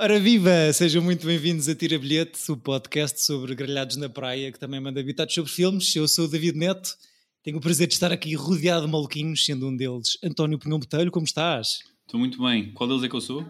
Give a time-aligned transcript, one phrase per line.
[0.00, 0.72] Ora viva!
[0.72, 5.00] Sejam muito bem-vindos a Tira Bilhete, o podcast sobre grelhados na praia, que também manda
[5.00, 5.96] habitados sobre filmes.
[5.96, 6.94] Eu sou o David Neto,
[7.42, 11.10] tenho o prazer de estar aqui rodeado de maluquinhos, sendo um deles António Pinhão Botelho.
[11.10, 11.80] Como estás?
[12.06, 12.70] Estou muito bem.
[12.74, 13.44] Qual deles é que eu sou?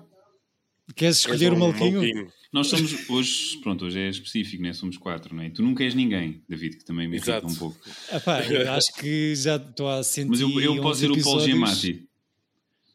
[0.96, 2.00] Queres escolher o um maluquinho?
[2.00, 2.32] maluquinho?
[2.50, 4.72] Nós somos, hoje, pronto, hoje é específico, né?
[4.72, 5.50] somos quatro, não é?
[5.50, 7.78] Tu nunca és ninguém, David, que também me irrita um pouco.
[8.10, 10.30] Epá, eu acho que já estou a sentir.
[10.30, 11.26] Mas eu, eu posso ser episódios...
[11.26, 12.07] o Paul Giamatti.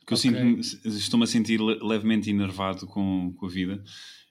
[0.05, 0.31] Que okay.
[0.31, 0.59] eu
[0.91, 3.83] estou-me a sentir levemente enervado com, com a vida.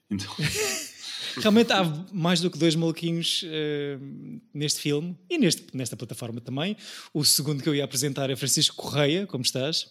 [0.09, 0.29] Então...
[1.37, 6.77] Realmente há mais do que dois maluquinhos uh, neste filme e neste, nesta plataforma também.
[7.11, 9.87] O segundo que eu ia apresentar é Francisco Correia, como estás?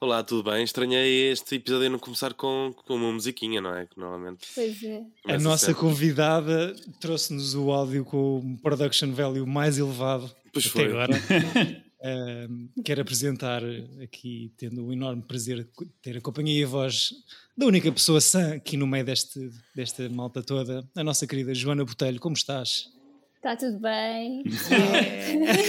[0.00, 0.64] Olá, tudo bem?
[0.64, 3.86] Estranhei este episódio a não começar com, com uma musiquinha, não é?
[3.86, 4.46] Que normalmente.
[4.54, 5.02] Pois é.
[5.26, 10.84] A nossa convidada trouxe-nos o áudio com o production value mais elevado pois até foi.
[10.86, 11.12] agora.
[12.00, 13.62] Uh, quero apresentar
[14.02, 17.12] aqui, tendo o enorme prazer de ter a companhia e a voz
[17.54, 21.84] da única pessoa sã aqui no meio deste, desta malta toda, a nossa querida Joana
[21.84, 22.18] Botelho.
[22.18, 22.88] Como estás?
[23.36, 24.44] Está tudo bem?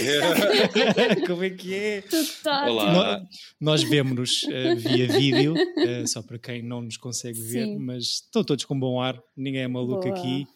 [0.02, 1.20] É.
[1.26, 2.00] Como é que é?
[2.02, 2.92] Tudo Olá.
[2.92, 3.28] Nós,
[3.60, 7.78] nós vemos-nos uh, via vídeo, uh, só para quem não nos consegue ver, Sim.
[7.78, 10.18] mas estão todos com bom ar, ninguém é maluco Boa.
[10.18, 10.46] aqui.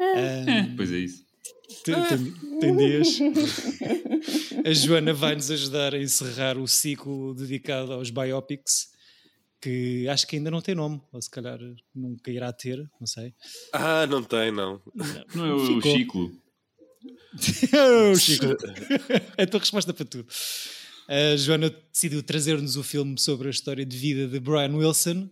[0.00, 0.68] Ah.
[0.76, 1.25] pois é isso.
[2.44, 3.18] Entendias?
[4.64, 8.88] A Joana vai-nos ajudar a encerrar o ciclo dedicado aos biopics,
[9.60, 11.58] que acho que ainda não tem nome, ou se calhar
[11.94, 13.34] nunca irá ter, não sei.
[13.72, 14.80] Ah, não tem, não.
[15.34, 15.92] Não, é o Ficou.
[15.92, 16.32] Ciclo.
[17.72, 18.46] É o Chico.
[19.36, 20.26] é a tua resposta para tudo.
[21.06, 25.28] A Joana decidiu trazer-nos o filme sobre a história de vida de Brian Wilson,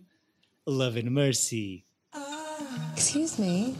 [0.65, 1.83] Love and Mercy.
[2.95, 3.75] Excuse me.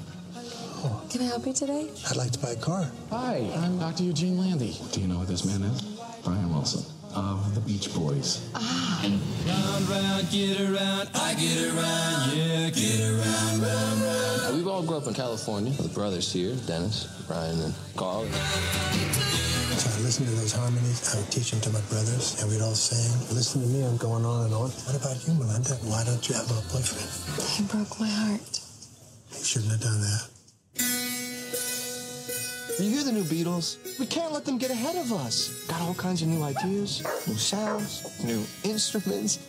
[1.10, 1.90] Can I help you today?
[2.10, 2.86] I'd like to buy a car.
[3.10, 4.04] Hi, I'm Dr.
[4.04, 4.78] Eugene Landy.
[4.92, 5.82] Do you know who this man is?
[6.24, 6.86] Brian Wilson
[7.16, 8.48] of the Beach Boys.
[8.54, 9.02] Ah.
[9.02, 14.58] Round, round, get around, I get around, yeah, get around, round, round.
[14.58, 15.72] We've all grew up in California.
[15.72, 18.26] The brothers here, Dennis, Brian, and Carl.
[18.26, 21.16] So I listened to those harmonies.
[21.16, 23.36] I would teach them to my brothers, and we'd all sing.
[23.36, 24.70] Listen to me, I'm going on and on.
[24.70, 25.76] What about you, Melinda?
[25.90, 27.10] Why don't you have a boyfriend?
[27.50, 28.60] He broke my heart.
[29.38, 30.35] You shouldn't have done that.
[32.78, 33.98] You hear the new Beatles?
[34.00, 35.66] We can't let them get ahead of us.
[35.68, 39.40] Got all kinds of new ideas, new sounds, new instruments.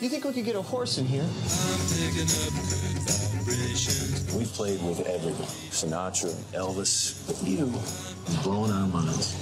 [0.00, 1.24] You think we could get a horse in here?
[1.24, 4.38] I'm taking up the vibration.
[4.38, 5.48] We played with everyone.
[5.74, 7.66] Sinatra, Elvis, you,
[8.44, 9.34] blowing our minds.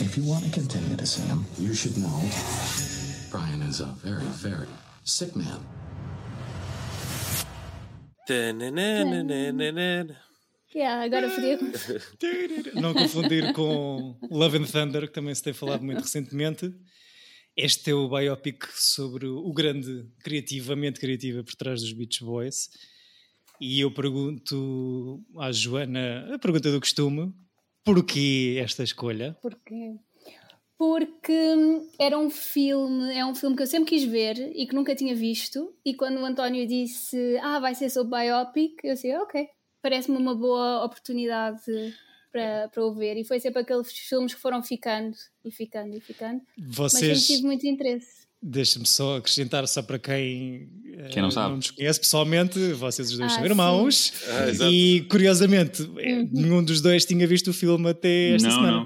[0.00, 2.22] If you want to continue to see him, you should know
[3.30, 4.68] Brian is a very, very
[5.04, 5.60] sick man.
[10.78, 11.58] Yeah, agora podia.
[12.80, 16.72] Não confundir com Love and Thunder, que também se tem falado muito recentemente.
[17.56, 22.70] Este é o biopic sobre o grande criativamente criativa por trás dos Beach Boys.
[23.60, 27.34] E eu pergunto à Joana a pergunta do costume:
[27.84, 29.36] porquê esta escolha?
[29.42, 29.96] Porquê?
[30.78, 31.56] Porque
[31.98, 35.16] era um filme, é um filme que eu sempre quis ver e que nunca tinha
[35.16, 35.74] visto.
[35.84, 39.44] E quando o António disse, ah, vai ser sobre biopic, eu disse, ok,
[39.82, 41.62] parece-me uma boa oportunidade
[42.30, 43.16] para, para o ver.
[43.16, 46.40] E foi sempre aqueles filmes que foram ficando e ficando e ficando.
[46.56, 47.08] Vocês...
[47.08, 48.28] Mas sempre tive muito interesse.
[48.40, 50.70] Deixa-me só acrescentar, só para quem,
[51.10, 51.48] quem não, sabe.
[51.48, 54.12] não nos conhece pessoalmente, vocês os dois ah, são irmãos.
[54.28, 56.30] Ah, e curiosamente, uhum.
[56.32, 58.76] nenhum dos dois tinha visto o filme até esta não, semana.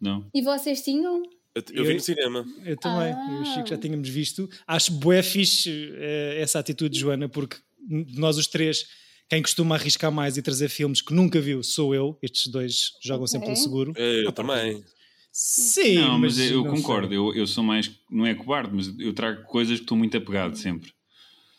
[0.00, 0.30] Não, não.
[0.32, 1.20] E vocês tinham?
[1.52, 2.46] Eu, eu, vi no cinema.
[2.64, 3.28] Eu também, ah.
[3.32, 4.48] eu e o Chico já tínhamos visto.
[4.68, 7.56] Acho bué fixe uh, essa atitude, Joana, porque
[7.88, 8.86] nós os três,
[9.32, 12.18] quem costuma arriscar mais e trazer filmes que nunca viu sou eu.
[12.20, 13.32] Estes dois jogam okay.
[13.32, 13.94] sempre pelo seguro.
[13.96, 14.84] Eu, eu também.
[15.32, 17.14] Sim, não, mas, mas eu concordo.
[17.14, 20.54] Eu, eu sou mais, não é cobarde, mas eu trago coisas que estou muito apegado
[20.54, 20.92] sempre.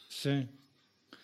[0.07, 0.47] Sim.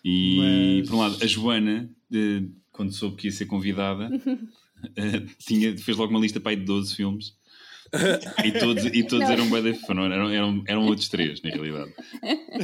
[0.03, 0.89] E mas...
[0.89, 5.95] por um lado, a Joana, de, quando soube que ia ser convidada, uh, tinha, fez
[5.97, 7.37] logo uma lista para aí de 12 filmes
[8.43, 11.93] e todos, e todos eram bem não, eram, eram, eram outros três, na realidade.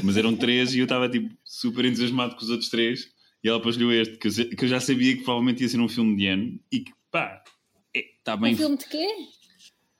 [0.04, 3.14] Mas eram três e eu estava tipo super entusiasmado com os outros três.
[3.46, 5.80] E ela depois lhe este, que eu, que eu já sabia que provavelmente ia ser
[5.80, 7.44] um filme de ano e que pá,
[7.94, 8.56] está é, bem.
[8.56, 9.08] Um filme de quê?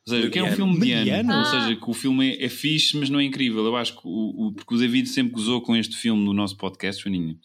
[0.08, 1.40] Ou seja, que é um filme de ano, ah.
[1.40, 3.64] ou seja, que o filme é, é fixe, mas não é incrível.
[3.64, 6.58] Eu acho que o, o, porque o David sempre gozou com este filme no nosso
[6.58, 7.38] podcast, Joaninha,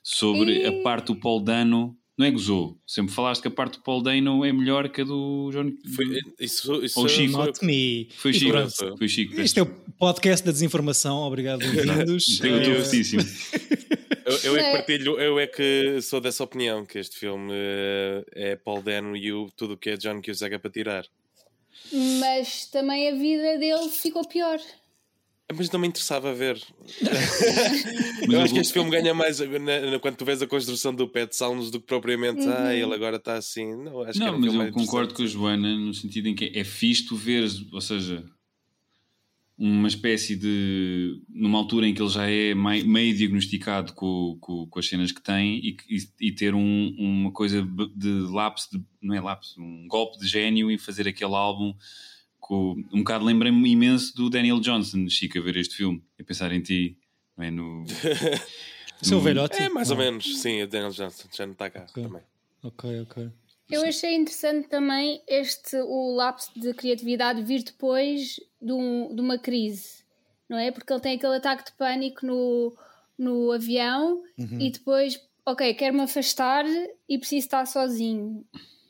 [0.00, 0.64] sobre e...
[0.64, 2.80] a parte do Paul Dano não é gozou.
[2.86, 5.72] Sempre falaste que a parte do Paul Dano é melhor que a do John.
[5.92, 6.04] Foi,
[6.38, 7.36] isso, isso Ou Chico.
[7.36, 8.08] Not me.
[8.16, 8.96] Foi Chico.
[8.96, 9.40] Foi Chico.
[9.40, 11.16] Este é o podcast da desinformação.
[11.18, 12.38] Obrigado, bem-vindos.
[12.38, 13.22] Tenho o teu fortíssimo.
[14.28, 17.52] Eu, eu, é que partilho, eu é que sou dessa opinião que este filme
[18.32, 21.06] é Paul Dano e o, tudo o que é John Cusack é para tirar.
[22.20, 24.58] Mas também a vida dele ficou pior.
[25.54, 26.62] Mas não me interessava ver.
[28.30, 31.34] eu acho que este filme ganha mais na, quando tu vês a construção do Pet
[31.34, 32.52] Sounds do que propriamente, uhum.
[32.54, 33.74] ah, ele agora está assim.
[33.82, 36.64] Não, acho não que mas eu concordo com a Joana no sentido em que é
[36.64, 38.22] fixe tu veres, ou seja,
[39.58, 41.20] uma espécie de.
[41.28, 45.20] numa altura em que ele já é meio diagnosticado com, com, com as cenas que
[45.20, 49.88] tem e, e, e ter um, uma coisa de lapso, de, não é lapso, um
[49.88, 51.74] golpe de gênio em fazer aquele álbum.
[52.38, 56.52] Com, um bocado lembrei-me imenso do Daniel Johnson, Chico, a ver este filme, a pensar
[56.52, 56.96] em ti,
[57.36, 57.50] não é?
[57.50, 57.84] No.
[59.02, 59.60] Seu velhote?
[59.60, 62.02] É, mais ou menos, sim, o Daniel Johnson, já não está cá okay.
[62.02, 62.22] também.
[62.62, 63.30] Ok, ok.
[63.70, 69.38] Eu achei interessante também este o lapso de criatividade vir depois de, um, de uma
[69.38, 70.04] crise,
[70.48, 70.70] não é?
[70.70, 72.74] Porque ele tem aquele ataque de pânico no,
[73.18, 74.58] no avião uhum.
[74.60, 76.64] e depois, ok, quero-me afastar
[77.08, 78.44] e preciso estar sozinho.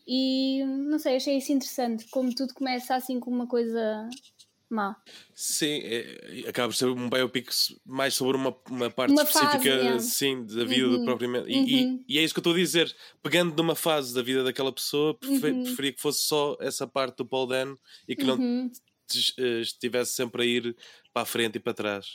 [0.06, 4.08] E não sei, achei isso interessante, como tudo começa assim com uma coisa
[4.70, 4.96] má.
[5.34, 7.50] Sim, é, acaba por ser um biopic
[7.86, 9.98] mais sobre uma, uma parte uma específica fase, é.
[9.98, 10.98] sim, da vida uhum.
[10.98, 11.48] do propriamente.
[11.48, 12.04] E, uhum.
[12.06, 12.94] e, e, é isso que eu estou a dizer.
[13.22, 15.64] Pegando numa fase da vida daquela pessoa, prefer, uhum.
[15.64, 18.70] preferia que fosse só essa parte do Paul Dano e que não uhum.
[19.38, 20.76] eh, estivesse sempre a ir
[21.12, 22.06] para a frente e para trás.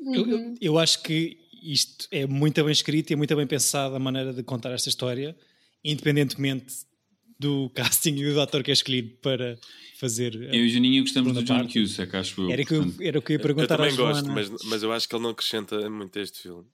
[0.00, 0.54] Eu, eu, uhum.
[0.60, 4.32] eu acho que isto é muito bem escrito e é muito bem pensado a maneira
[4.32, 5.36] de contar esta história,
[5.84, 6.86] independentemente
[7.38, 9.58] do casting e do ator que é escolhido para
[9.98, 10.34] fazer.
[10.34, 12.50] Eu e o Juninho gostamos do John Cusack, acho eu.
[12.50, 14.92] Era, que eu, era o que eu ia perguntar Eu também gosto, mas, mas eu
[14.92, 16.64] acho que ele não acrescenta muito a este filme.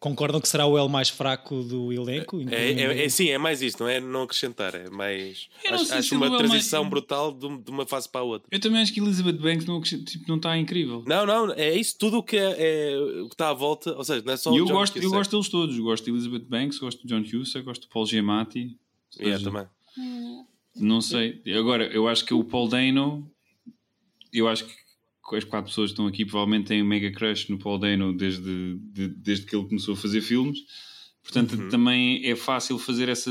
[0.00, 2.40] Concordam que será o L mais fraco do elenco?
[2.50, 5.48] É, é, é, sim, é mais isto, não é não acrescentar, é mais.
[5.68, 6.90] Acho, acho uma transição mais...
[6.90, 8.46] brutal de, de, uma fase para a outra.
[8.48, 11.02] Eu também acho que Elizabeth Banks não, tipo, não está incrível.
[11.04, 14.04] Não, não, é isso, tudo o que, é, é, o que está à volta, ou
[14.04, 15.04] seja, não é só e eu John gosto, Cusack.
[15.04, 18.06] Eu gosto deles todos, gosto de Elizabeth Banks, gosto de John Cusack, gosto de Paul
[18.06, 18.78] Giamatti.
[19.18, 19.66] Yeah, também.
[20.76, 21.42] Não sei.
[21.56, 23.30] Agora, eu acho que o Paul Dano,
[24.32, 24.74] eu acho que
[25.36, 28.76] as quatro pessoas que estão aqui provavelmente têm um mega crush no Paul Dano desde,
[28.92, 30.58] de, desde que ele começou a fazer filmes.
[31.22, 31.68] Portanto, uhum.
[31.68, 33.30] também é fácil fazer essa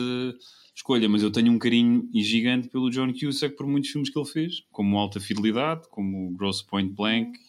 [0.76, 4.28] escolha, mas eu tenho um carinho gigante pelo John Cusack por muitos filmes que ele
[4.28, 7.40] fez, como Alta Fidelidade, como Gross Point Blank,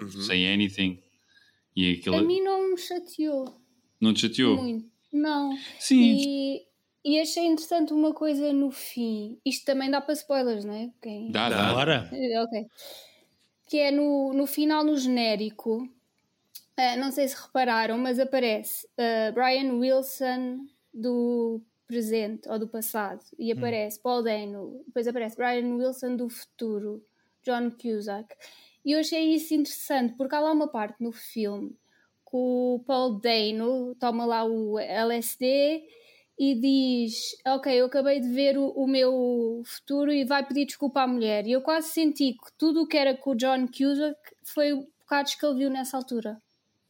[0.00, 0.08] uhum.
[0.08, 1.02] Say Anything.
[1.74, 2.16] E aquele...
[2.16, 3.60] A mim não me chateou.
[4.00, 4.56] Não te chateou?
[4.56, 4.88] Muito.
[5.12, 5.58] Não.
[5.80, 6.16] Sim.
[6.16, 6.60] E
[7.06, 9.38] e achei interessante uma coisa no fim.
[9.44, 10.90] Isto também dá para spoilers, não é?
[11.00, 11.30] Quem...
[11.30, 11.72] Dá, dá.
[11.72, 12.10] Bora.
[12.42, 12.66] Ok.
[13.68, 15.88] Que é no, no final, no genérico.
[16.76, 23.24] Uh, não sei se repararam, mas aparece uh, Brian Wilson do presente ou do passado
[23.38, 23.56] e hum.
[23.56, 24.02] aparece hum.
[24.02, 27.06] Paul Dano, depois aparece Brian Wilson do futuro,
[27.44, 28.34] John Cusack.
[28.84, 31.70] E eu achei isso interessante porque há lá uma parte no filme
[32.28, 35.84] que o Paul Dano toma lá o LSD
[36.38, 41.02] e diz: Ok, eu acabei de ver o, o, meu futuro e vai pedir desculpa
[41.02, 41.46] à mulher.
[41.46, 45.34] E eu quase senti que tudo o que era com o John Cusack foi bocados
[45.34, 46.40] que ele viu nessa altura.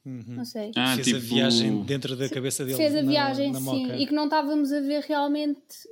[0.04, 0.24] Uhum.
[0.28, 0.72] Não sei.
[0.76, 1.18] Ah, Fez tipo...
[1.18, 2.76] a viagem dentro da cabeça dele.
[2.76, 3.92] Fez a viagem, na, na sim.
[3.94, 5.88] E que não estávamos a ver realmente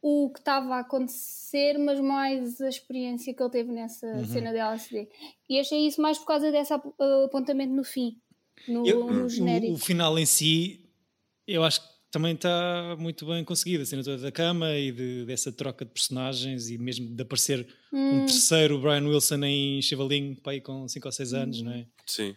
[0.00, 4.24] o que estava a acontecer, mas mais a experiência que ele teve nessa uhum.
[4.24, 5.08] cena de LSD.
[5.48, 8.16] E achei isso mais por causa desse apontamento no fim,
[8.68, 9.72] no, eu, no genérico.
[9.72, 10.88] O, o final em si,
[11.46, 15.24] eu acho que também está muito bem conseguida, a cena toda da cama e de,
[15.26, 18.22] dessa troca de personagens e mesmo de aparecer hum.
[18.22, 21.64] um terceiro Brian Wilson em Chavalinho para aí com 5 ou 6 anos, hum.
[21.64, 21.86] não é?
[22.06, 22.34] Sim.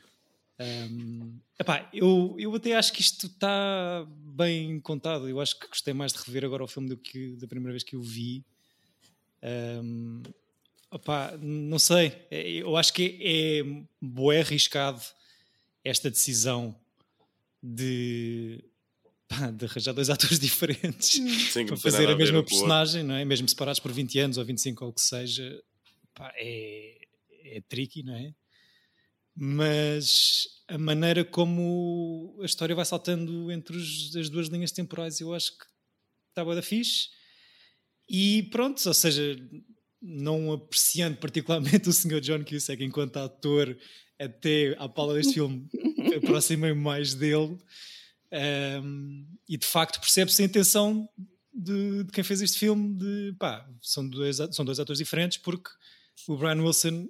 [0.60, 5.28] Um, epá, eu, eu até acho que isto está bem contado.
[5.28, 7.84] Eu acho que gostei mais de rever agora o filme do que da primeira vez
[7.84, 8.46] que o vi.
[9.42, 10.22] Um,
[10.94, 15.01] epá, não sei, é, eu acho que é, é bué arriscado
[15.84, 16.75] esta decisão
[17.63, 18.63] de
[19.32, 21.10] pá, de arranjar dois atores diferentes.
[21.52, 23.24] Sim, para fazer a, a mesma personagem, não é?
[23.24, 25.64] mesmo separados por 20 anos ou 25 ou o que seja,
[26.14, 26.98] pá, é,
[27.46, 28.34] é tricky, não é?
[29.34, 35.34] Mas a maneira como a história vai saltando entre os, as duas linhas temporais, eu
[35.34, 35.66] acho que
[36.30, 37.08] está boa da fixe.
[38.10, 39.38] E pronto, ou seja,
[40.02, 42.20] não apreciando particularmente o Sr.
[42.20, 43.78] John Cusack enquanto ator,
[44.20, 45.66] até à pala deste filme,
[46.18, 47.58] aproximei mais dele.
[48.32, 51.10] Um, e de facto percebe-se a intenção
[51.54, 55.70] de, de, quem fez este filme de pá, são dois, são dois atores diferentes porque
[56.28, 57.10] o Brian Wilson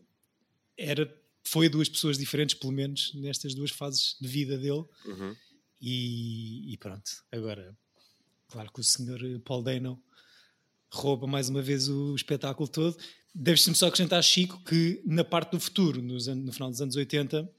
[0.77, 1.13] era,
[1.43, 4.83] foi duas pessoas diferentes, pelo menos nestas duas fases de vida dele.
[5.05, 5.35] Uhum.
[5.79, 7.75] E, e, pronto, agora,
[8.47, 10.01] claro que o senhor Paul Dano
[10.91, 12.97] rouba mais uma vez o espetáculo todo.
[13.33, 17.49] Deves-me só acrescentar, Chico, que na parte do futuro, nos, no final dos anos 80,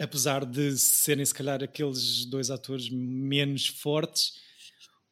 [0.00, 4.32] apesar de serem se calhar aqueles dois atores menos fortes,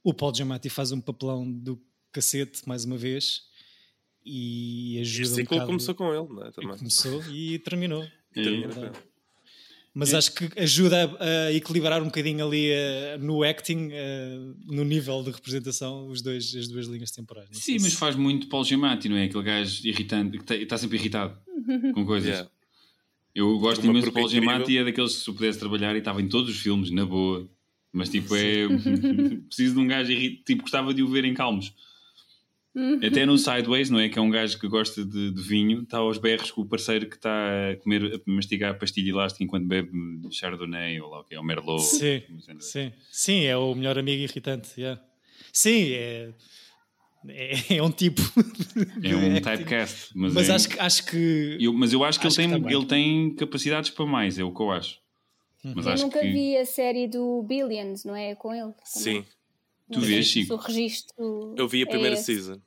[0.03, 1.81] o Paul Giamatti faz um papelão do
[2.13, 3.43] cacete mais uma vez
[4.25, 5.67] e ajuda este ciclo um bocado...
[5.67, 6.51] começou com ele, não é?
[6.51, 6.79] Também.
[6.79, 8.05] Começou e terminou.
[8.35, 8.93] E terminou.
[9.93, 10.17] Mas é.
[10.17, 15.23] acho que ajuda a, a, equilibrar um bocadinho ali uh, no acting, uh, no nível
[15.23, 17.49] de representação, os dois, as duas linhas temporais.
[17.53, 17.97] Sim, mas se...
[17.97, 19.25] faz muito Paul Giamatti, não é?
[19.25, 21.39] Aquele gajo irritante, que está tá sempre irritado
[21.95, 22.29] com coisas.
[22.29, 22.51] Yeah.
[23.35, 25.99] Eu gosto imenso de Paul Giamatti e é daqueles que se eu pudesse trabalhar e
[25.99, 27.49] estava em todos os filmes, na boa.
[27.93, 28.67] Mas tipo, é.
[29.49, 30.45] preciso de um gajo irritante.
[30.45, 31.73] Tipo, gostava de o ver em calmos.
[33.07, 34.09] Até no Sideways, não é?
[34.09, 37.09] Que é um gajo que gosta de, de vinho, está aos berros com o parceiro
[37.09, 39.93] que está a comer, a mastigar pastilha elástica enquanto bebe
[40.33, 41.81] Chardonnay ou lá o que é, o Merlot.
[41.85, 42.23] Sim,
[42.59, 44.73] sim, sim, é o melhor amigo irritante.
[44.77, 45.01] Yeah.
[45.53, 46.35] Sim, é,
[47.29, 48.21] é, é, um tipo.
[49.03, 50.11] É um typecast.
[50.15, 51.57] Mas, mas é, acho, acho que.
[51.61, 54.53] Eu, mas eu acho que, acho ele, tem, ele tem capacidades para mais, é o
[54.53, 55.01] que eu acho.
[55.63, 56.31] Mas eu acho nunca que...
[56.31, 58.35] vi a série do Billions, não é?
[58.35, 58.73] Com ele.
[58.73, 58.75] Também.
[58.85, 59.25] Sim.
[59.91, 60.55] Tu vês, Chico?
[60.55, 62.61] O registro eu vi a primeira é season.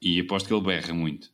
[0.00, 1.32] E aposto que ele berra muito.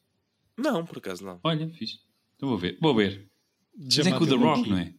[0.56, 1.40] Não, por acaso não.
[1.42, 2.00] Olha, fiz.
[2.37, 2.78] Então vou ver.
[2.80, 3.28] Vou ver.
[3.76, 4.94] Mas é com o The Rock, não é?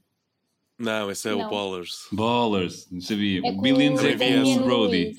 [0.77, 1.47] Não, esse é não.
[1.47, 2.07] o Ballers.
[2.11, 3.41] Ballers, não sabia.
[3.43, 5.17] É o Billions é com o Brody.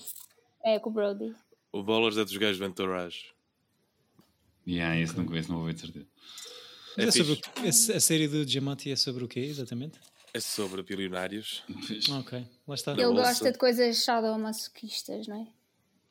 [0.62, 1.35] É com o Brody.
[1.76, 3.26] O Ballers é dos gajos do Entourage.
[4.66, 6.06] Yeah, esse não conheço, não vou ver de certeza.
[6.97, 7.38] É, é sobre,
[7.95, 10.00] a série do Giamatti é sobre o quê, exatamente?
[10.33, 11.62] É sobre bilionários.
[12.18, 12.92] Ok, lá está.
[12.92, 15.49] Ele gosta de coisas sadomasoquistas, não é?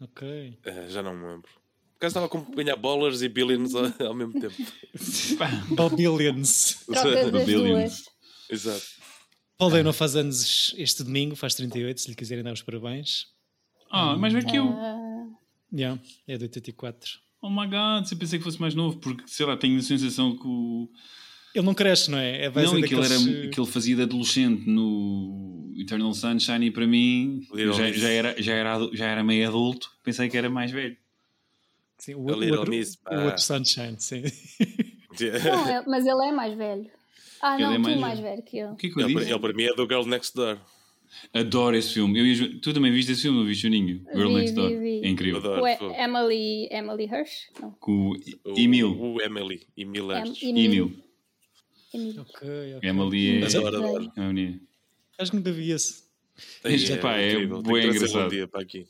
[0.04, 0.60] Ok.
[0.68, 1.50] Uh, já não me lembro.
[1.50, 4.54] Por acaso estava a acompanhar Ballers e Billions ao, ao mesmo tempo.
[5.98, 6.86] Billions.
[6.88, 8.06] Das duas.
[8.52, 8.86] Exato.
[9.58, 13.34] Paul Dano faz anos este domingo, faz 38, se lhe quiserem dar os parabéns.
[13.90, 15.05] Ah, oh, mais velho que eu.
[15.76, 17.20] Yeah, é de 84.
[17.42, 20.36] Oh my god, eu pensei que fosse mais novo, porque sei lá, tenho a sensação
[20.38, 20.90] que o
[21.56, 22.46] ele não cresce, não é?
[22.46, 23.28] é não, aquilo, daqueles...
[23.28, 28.54] era, aquilo fazia de adolescente no Eternal Sunshine e para mim já, já, era, já,
[28.54, 30.98] era, já era meio adulto, pensei que era mais velho.
[31.98, 34.24] Sim, o, o, outro, Miss, o outro Sunshine, sim.
[35.46, 36.92] não, é, mas ele é mais velho.
[37.42, 38.72] Ah, não, ele é mais, mais velho que eu.
[38.72, 40.60] O que é que eu ele, ele para mim é do Girl Next Door.
[41.34, 42.20] Adoro esse filme.
[42.20, 44.06] Eu, tu também viste esse filme, não viste, Juninho?
[44.14, 44.70] Girl vi, Next Door.
[45.06, 45.40] É incrível.
[45.40, 47.48] Adoro, o Emily, Emily Hirsch?
[47.62, 47.72] Não.
[47.72, 48.92] Com o Emil.
[48.92, 49.68] O, o Emily.
[49.78, 50.44] Emil Hirsch.
[50.44, 51.06] Emil.
[51.94, 52.22] Emílio.
[52.22, 52.90] Ok, ok.
[52.90, 53.46] Emily é.
[53.46, 54.12] Adoro, adoro.
[55.18, 56.04] Acho que nunca vi esse.
[56.66, 58.34] Este, é, pá, é bem engraçado.
[58.36, 58.86] Um para aqui.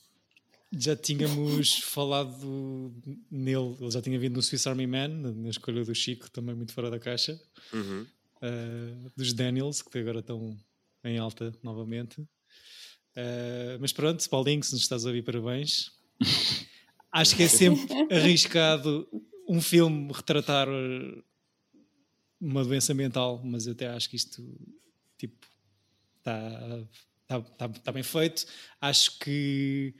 [0.75, 2.93] Já tínhamos falado
[3.29, 6.73] nele, ele já tinha vindo no Swiss Army Man, na escolha do Chico, também muito
[6.73, 7.39] fora da caixa.
[7.71, 8.07] Uhum.
[8.37, 10.57] Uh, dos Daniels, que agora estão
[11.03, 12.19] em alta novamente.
[12.19, 15.91] Uh, mas pronto, Paulinho, se nos estás a ouvir, parabéns.
[17.11, 19.07] Acho que é sempre arriscado
[19.47, 20.67] um filme retratar
[22.41, 24.43] uma doença mental, mas eu até acho que isto
[25.17, 25.47] tipo
[26.17, 26.85] está
[27.27, 28.45] tá, tá, tá bem feito.
[28.81, 29.93] Acho que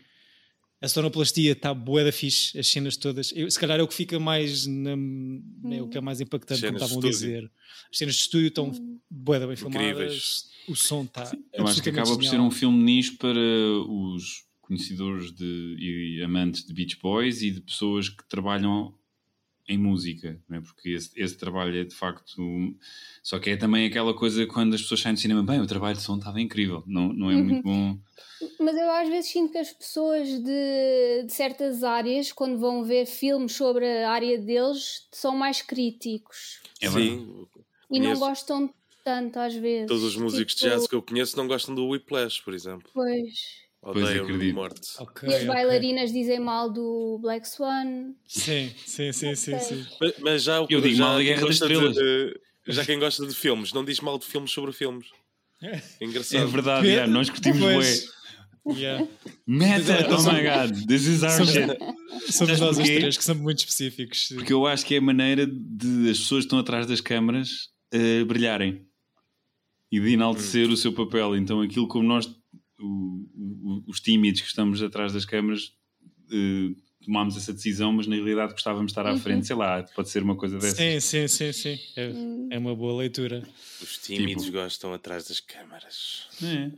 [0.82, 3.32] a sonoplastia está boa da fixe, as cenas todas.
[3.36, 5.42] Eu, se calhar é o que fica mais na, hum.
[5.72, 7.52] é o que é mais impactante, como estavam a dizer.
[7.92, 9.00] As cenas de estúdio estão hum.
[9.10, 11.32] boa da bem filmadas, o som está.
[11.54, 12.20] Eu acho que acaba genial.
[12.20, 17.52] por ser um filme nicho para os conhecedores de, e amantes de Beach Boys e
[17.52, 18.94] de pessoas que trabalham
[19.68, 20.62] em música, não é?
[20.62, 22.42] porque esse, esse, trabalho é de facto.
[23.24, 25.96] Só que é também aquela coisa quando as pessoas saem do cinema, bem, o trabalho
[25.96, 27.44] de som estava incrível, não, não é uhum.
[27.44, 27.98] muito bom.
[28.60, 33.06] Mas eu às vezes sinto que as pessoas de, de, certas áreas, quando vão ver
[33.06, 36.62] filmes sobre a área deles, são mais críticos.
[36.80, 37.48] É Sim.
[37.90, 38.72] E não gostam
[39.04, 39.88] tanto às vezes.
[39.88, 40.70] Todos os músicos tipo...
[40.70, 42.90] de jazz que eu conheço não gostam do Whiplash, por exemplo.
[42.94, 43.65] Pois.
[43.94, 44.56] Pois acredito.
[44.56, 44.90] Morte.
[44.98, 46.22] Okay, e as bailarinas okay.
[46.22, 48.14] dizem mal do Black Swan.
[48.28, 49.86] Sim, sim, sim, sim, sim.
[50.02, 51.96] Mas, mas já o Eu digo já mal da Guerra das Estrelas.
[51.96, 55.08] De, já quem gosta de filmes, não diz mal de filmes sobre filmes.
[55.62, 56.42] É engraçado.
[56.42, 58.76] É verdade, yeah, nós curtimos bué.
[58.76, 59.08] Yeah.
[59.46, 61.78] Meta, oh my god, this is our somos, shit.
[62.32, 64.30] Somos nós os três que somos muito específicos.
[64.34, 67.70] Porque eu acho que é a maneira de as pessoas que estão atrás das câmaras
[67.94, 68.84] uh, brilharem
[69.92, 70.74] e de enaltecer hum.
[70.74, 71.36] o seu papel.
[71.38, 72.26] Então, aquilo como nós
[72.80, 73.28] o,
[73.88, 75.74] os tímidos que estamos atrás das câmaras
[76.32, 76.76] uh,
[77.06, 79.20] tomámos essa decisão, mas na realidade gostávamos de estar à uhum.
[79.20, 80.78] frente, sei lá, pode ser uma coisa dessas.
[80.78, 81.80] Sim, sim, sim, sim.
[81.96, 83.44] É, é uma boa leitura.
[83.82, 84.58] Os tímidos tipo...
[84.58, 86.28] gostam atrás das câmaras.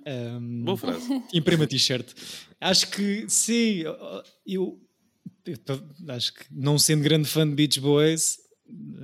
[0.06, 0.38] É.
[0.38, 0.64] Um...
[0.64, 1.08] Boa frase.
[1.34, 2.08] Imprima t-shirt.
[2.60, 4.82] Acho que sim, eu, eu,
[6.10, 8.38] acho que não sendo grande fã de Beach Boys,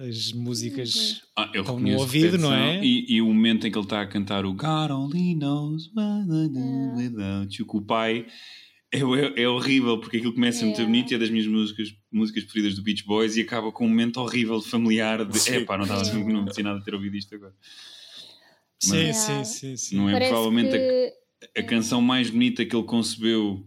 [0.08, 1.20] as músicas uhum.
[1.38, 2.84] ah, eu estão no ouvido, não é?
[2.84, 6.28] E, e, o momento em que ele está a cantar o God only knows what
[6.30, 8.26] I do without you, que o pai
[8.92, 12.44] é, é, é, horrível porque aquilo começa muito bonito e é das minhas músicas, músicas
[12.44, 16.04] preferidas do Beach Boys e acaba com um momento horrível familiar de epá, não estava
[16.04, 16.34] yeah.
[16.34, 17.56] não nada a ter ouvido isto agora.
[18.80, 21.14] Sim, Mas, sim, sim, sim, Não é Parece provavelmente que...
[21.56, 23.66] a, a, canção mais bonita que ele concebeu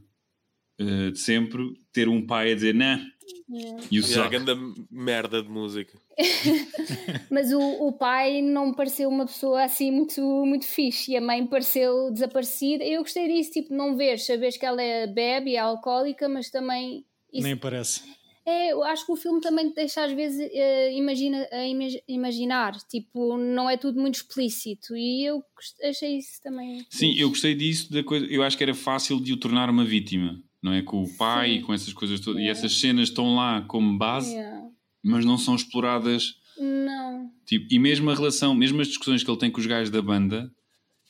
[0.79, 3.07] uh, de sempre ter um pai a dizer, nah, Yeah.
[3.49, 4.53] E o yeah, grande
[4.91, 5.97] merda de música.
[7.31, 11.21] Mas o, o pai não me pareceu uma pessoa assim muito, muito fixe e a
[11.21, 12.85] mãe pareceu desaparecida.
[12.85, 16.51] Eu gostei disso, tipo, não ver, sabes que ela é bebe e é alcoólica, mas
[16.51, 17.05] também.
[17.33, 17.47] Isso...
[17.47, 18.03] Nem parece.
[18.47, 22.77] É, eu acho que o filme também te deixa às vezes uh, imagina, uh, imaginar,
[22.89, 25.43] tipo, não é tudo muito explícito e eu
[25.83, 26.87] achei isso também.
[26.89, 29.85] Sim, eu gostei disso, da coisa, eu acho que era fácil de o tornar uma
[29.85, 30.83] vítima, não é?
[30.83, 31.55] Com o pai Sim.
[31.57, 32.49] e com essas coisas todas, yeah.
[32.49, 34.67] e essas cenas estão lá como base, yeah.
[35.03, 36.37] mas não são exploradas.
[36.59, 37.31] Não.
[37.47, 40.03] Tipo, e mesmo a relação, mesmo as discussões que ele tem com os gajos da
[40.03, 40.51] banda,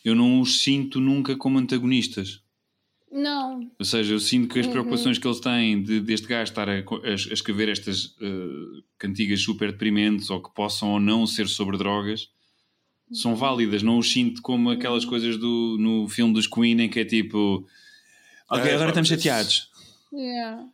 [0.04, 2.42] eu não os sinto nunca como antagonistas.
[3.10, 3.70] Não.
[3.78, 4.72] Ou seja, eu sinto que as uhum.
[4.72, 5.22] preocupações uhum.
[5.22, 9.72] que eles têm de, deste gajo estar a, a, a escrever estas uh, cantigas super
[9.72, 12.28] deprimentes ou que possam ou não ser sobre drogas
[13.12, 13.36] são uhum.
[13.36, 13.82] válidas.
[13.82, 15.10] Não os sinto como aquelas uhum.
[15.10, 17.66] coisas do, no filme dos Queen em que é tipo.
[18.50, 19.70] Ok, agora estamos chateados.
[20.12, 20.66] Yeah.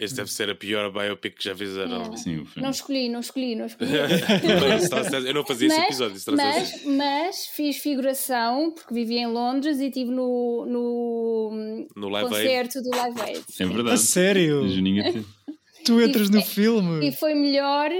[0.00, 2.16] Esse deve ser a pior biopic que já fizeram.
[2.16, 3.90] Sim, não escolhi, não escolhi, não escolhi.
[5.28, 6.36] eu não fazia mas, esse episódio.
[6.36, 12.78] Mas, mas, fiz figuração, porque vivia em Londres e estive no, no, no live concerto
[12.78, 12.88] Aid.
[12.88, 13.44] do Live Aid.
[13.60, 13.90] É verdade.
[13.90, 14.62] A sério?
[15.84, 17.06] tu entras e, no filme.
[17.06, 17.90] E foi melhor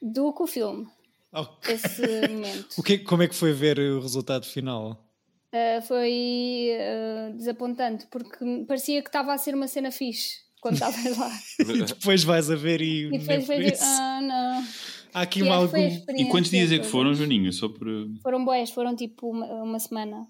[0.00, 0.86] do que o filme.
[1.32, 1.74] Okay.
[1.74, 2.68] Esse momento.
[2.78, 5.04] o que, como é que foi ver o resultado final?
[5.52, 11.16] Uh, foi uh, desapontante, porque parecia que estava a ser uma cena fixe quando estavas
[11.16, 11.30] lá.
[11.58, 13.06] e depois vais a ver e.
[13.06, 14.64] E depois vais ah, não.
[15.12, 15.76] Há aqui uma algum.
[16.16, 17.50] E quantos dias é que foram, Joaninha?
[17.50, 17.88] Só por...
[18.22, 20.26] Foram boés, foram tipo uma, uma semana.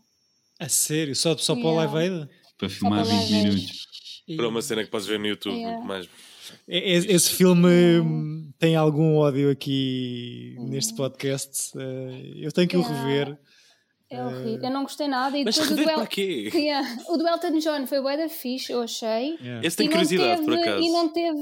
[0.58, 1.14] A sério?
[1.14, 1.62] Só, só yeah.
[1.62, 2.30] para o Live Aid?
[2.56, 3.86] Para filmar 20 minutos.
[4.36, 5.84] Para uma cena que podes ver no YouTube, yeah.
[5.84, 6.08] mais.
[6.66, 8.50] Esse filme hum.
[8.58, 11.72] tem algum ódio aqui neste podcast.
[11.76, 12.94] Eh, eu tenho que yeah.
[12.94, 13.38] o rever.
[14.10, 14.64] É horrível.
[14.64, 15.38] Eu não gostei nada.
[15.38, 16.06] E Mas depois o duelo.
[16.06, 16.50] quê?
[16.52, 16.96] Yeah.
[17.08, 19.36] O do Elton John foi bué da fixe, eu achei.
[19.40, 19.64] Yeah.
[19.64, 20.82] Esse tem curiosidade, teve, por acaso.
[20.82, 21.38] E não teve.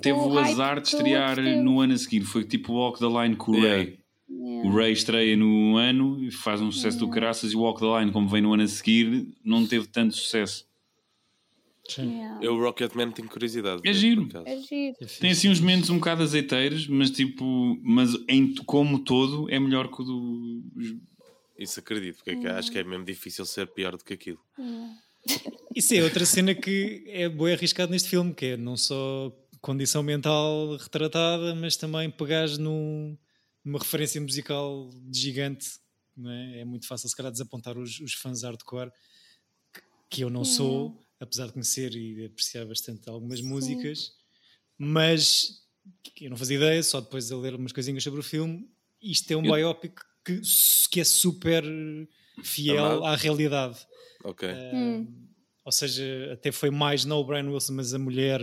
[0.00, 2.22] Teve o, o azar de estrear no ano a seguir.
[2.22, 3.76] Foi tipo Walk the Line com o yeah.
[3.76, 3.98] Ray.
[4.30, 4.68] Yeah.
[4.68, 7.52] O Ray estreia no ano e faz um sucesso do caraças.
[7.52, 10.66] E o Walk the Line, como vem no ano a seguir, não teve tanto sucesso.
[12.40, 13.82] Eu, o Rocketman, tenho curiosidade.
[13.84, 14.28] É giro.
[14.46, 14.96] É giro.
[15.20, 19.88] Tem assim uns momentos um bocado azeiteiros, mas tipo, mas em, como todo é melhor
[19.88, 20.62] que o do
[21.62, 22.52] isso acredito, porque hum.
[22.52, 24.40] acho que é mesmo difícil ser pior do que aquilo.
[24.58, 24.96] Hum.
[25.74, 30.02] Isso é outra cena que é bem arriscado neste filme, que é não só condição
[30.02, 33.16] mental retratada, mas também pegares num,
[33.64, 35.78] numa referência musical gigante.
[36.14, 36.60] Não é?
[36.60, 38.90] é muito fácil, se calhar, desapontar os, os fãs hardcore,
[40.10, 40.98] que eu não sou, hum.
[41.18, 43.46] apesar de conhecer e apreciar bastante algumas Sim.
[43.46, 44.12] músicas,
[44.76, 45.62] mas
[46.20, 48.68] eu não fazia ideia, só depois de ler umas coisinhas sobre o filme.
[49.00, 49.54] Isto é um eu...
[49.54, 50.40] biopic que,
[50.90, 51.64] que é super
[52.42, 53.86] fiel à realidade.
[54.24, 54.48] Ok.
[54.48, 55.28] Uh, hum.
[55.64, 58.42] Ou seja, até foi mais não o Brian Wilson, mas a mulher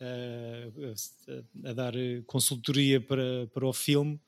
[0.00, 0.94] uh,
[1.64, 1.92] a, a, dar
[2.26, 4.20] consultoria para, para o filme.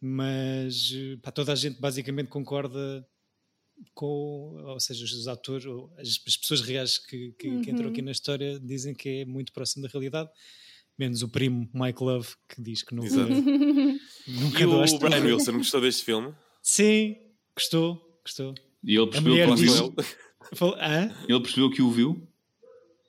[0.00, 0.92] Mas
[1.22, 3.06] para toda a gente basicamente concorda
[3.94, 5.64] com, ou seja, os atores,
[5.98, 7.62] as, as pessoas reais que, que, uhum.
[7.62, 10.30] que, entram aqui na história dizem que é muito próximo da realidade,
[10.98, 13.04] menos o primo Mike Love que diz que não.
[13.04, 13.32] Exato.
[14.26, 16.34] Nunca e o Brian Wilson gostou deste filme?
[16.62, 17.16] Sim,
[17.54, 18.54] gostou, gostou.
[18.82, 19.80] E ele percebeu que diz...
[19.80, 19.92] ele.
[20.54, 20.76] Falou,
[21.28, 22.28] ele percebeu que o viu?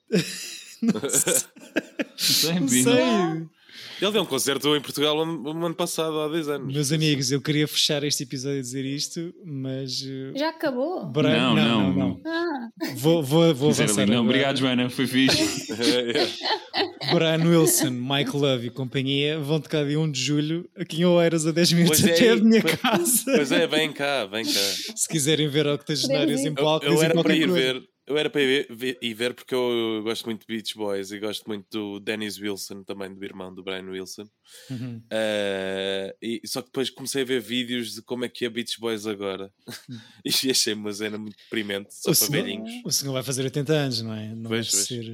[0.82, 2.60] não sei.
[2.60, 3.55] Não sei.
[4.02, 6.74] Ele deu um concerto em Portugal no ano passado, há 10 anos.
[6.74, 10.04] Meus amigos, eu queria fechar este episódio e dizer isto, mas.
[10.06, 11.06] Eh, Já acabou?
[11.06, 11.54] Brian...
[11.54, 11.94] Não, não, não.
[11.94, 12.22] não.
[12.26, 12.70] Ah.
[12.96, 14.06] Vou, vou, vou avançar.
[14.06, 15.74] Não, obrigado, Joana, foi fixe.
[17.14, 21.46] Brian Wilson, Mike Love e companhia vão tocar dia 1 de julho aqui em Oeiras
[21.46, 23.24] a 10 minutos pois até é, a minha pois, casa.
[23.26, 24.52] Pois é, vem cá, vem cá.
[24.96, 27.74] Se quiserem ver octogenários em palco, eu, eu era para ir coisa.
[27.74, 31.12] ver eu era para ir ver, ir ver, porque eu gosto muito de Beach Boys
[31.12, 34.26] e gosto muito do Dennis Wilson, também do irmão do Brian Wilson.
[34.70, 34.98] Uhum.
[34.98, 38.80] Uh, e, só que depois comecei a ver vídeos de como é que é Beach
[38.80, 39.52] Boys agora.
[39.68, 40.00] Uhum.
[40.26, 42.82] e achei uma cena muito deprimente, só o para senhor, velhinhos.
[42.86, 44.36] O senhor vai fazer 80 anos, não é?
[44.36, 45.06] Não vai ser.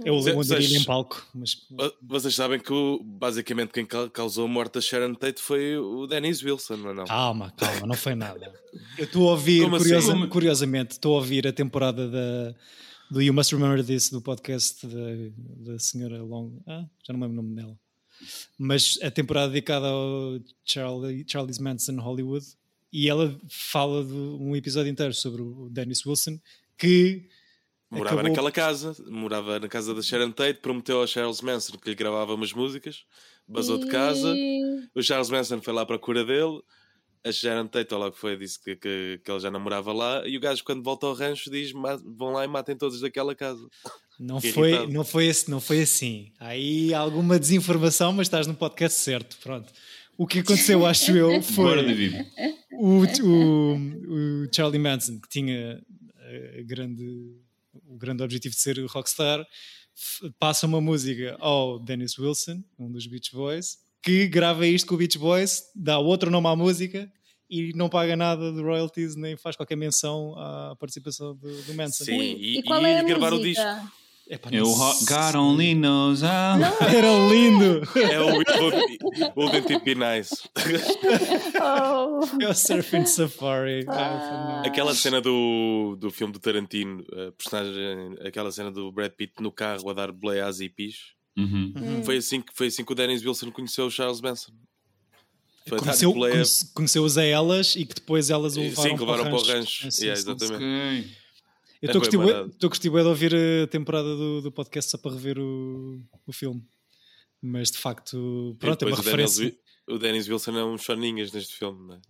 [0.00, 1.26] Eh, é o Lemondarilho em palco.
[1.34, 1.66] Mas...
[2.02, 6.76] Vocês sabem que basicamente quem causou a morte da Sharon Tate foi o Dennis Wilson,
[6.76, 6.94] não é?
[6.94, 7.04] Não?
[7.04, 8.52] Calma, calma, não foi nada.
[8.98, 10.28] Eu estou a ouvir, curiosa, assim?
[10.28, 12.54] curiosamente, estou a ouvir a temporada da,
[13.10, 16.58] do You Must Remember This do podcast da, da senhora Long.
[16.66, 17.78] Ah, já não lembro o nome dela.
[18.58, 22.46] Mas a temporada dedicada ao Charlie, Charles Manson Hollywood
[22.92, 26.38] e ela fala de um episódio inteiro sobre o Dennis Wilson
[26.78, 27.28] que
[27.94, 28.30] Morava Acabou...
[28.30, 32.34] naquela casa, morava na casa da Sharon Tate, prometeu ao Charles Manson que lhe gravava
[32.34, 33.04] umas músicas,
[33.46, 34.34] basou de casa.
[34.94, 36.60] O Charles Manson foi lá para a cura dele,
[37.24, 40.40] a Sharon Tate, logo foi, disse que, que, que ele já namorava lá, e o
[40.40, 43.66] gajo, quando volta ao rancho, diz: vão lá e matem todos daquela casa.
[44.20, 46.30] Não foi, não, foi esse, não foi assim.
[46.38, 49.36] Aí alguma desinformação, mas estás no podcast certo.
[49.42, 49.72] Pronto.
[50.16, 52.14] O que aconteceu, acho eu, foi
[52.72, 55.82] o, o, o Charlie Manson, que tinha
[56.58, 57.04] a grande,
[57.94, 59.46] o grande objetivo de ser rockstar,
[60.38, 64.98] passa uma música ao Dennis Wilson, um dos Beach Boys, que grava isto com o
[64.98, 67.10] Beach Boys, dá outro nome à música
[67.48, 72.04] e não paga nada de royalties nem faz qualquer menção à participação do, do Manson.
[72.04, 73.62] Sim, e, e, qual é a gravar música?
[73.62, 74.03] o disco.
[74.28, 76.28] Epa, é o God Only Knows how.
[76.80, 77.82] Era lindo!
[77.98, 80.48] É o Wouldn't It Be Nice.
[81.60, 82.42] Oh.
[82.42, 83.84] É o Surfing Safari.
[83.86, 84.62] Ah.
[84.64, 89.52] Aquela cena do, do filme do Tarantino, a personagem, aquela cena do Brad Pitt no
[89.52, 91.12] carro a dar boleia às hippies.
[91.36, 91.74] Uhum.
[91.76, 92.04] Uhum.
[92.04, 94.52] Foi, assim que, foi assim que o Dennis Wilson conheceu o Charles Manson.
[95.68, 96.14] Foi conheceu,
[96.74, 99.88] conheceu-as a elas e que depois elas o levaram, Sim, que levaram para o rancho.
[100.00, 100.54] Yeah, exatamente.
[100.54, 101.23] Okay.
[101.84, 106.00] Eu estou é gostando de ouvir a temporada do, do podcast só para rever o,
[106.26, 106.62] o filme.
[107.42, 109.54] Mas de facto, pronto, é uma referência.
[109.86, 112.00] o Dennis Wilson é um choninhas neste filme, não é?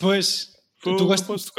[0.00, 0.52] Pois,
[0.82, 1.52] Pô, tu gostas,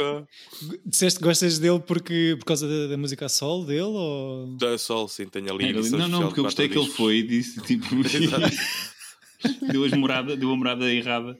[0.84, 3.82] disseste que gostas dele porque, por causa da, da música Sol dele?
[3.82, 4.56] Ou...
[4.56, 5.68] Da Sol, sim, tenho ali.
[5.68, 7.86] É, não, não, porque eu gostei que ele foi e disse tipo.
[9.70, 11.36] deu, as morada, deu a morada errada.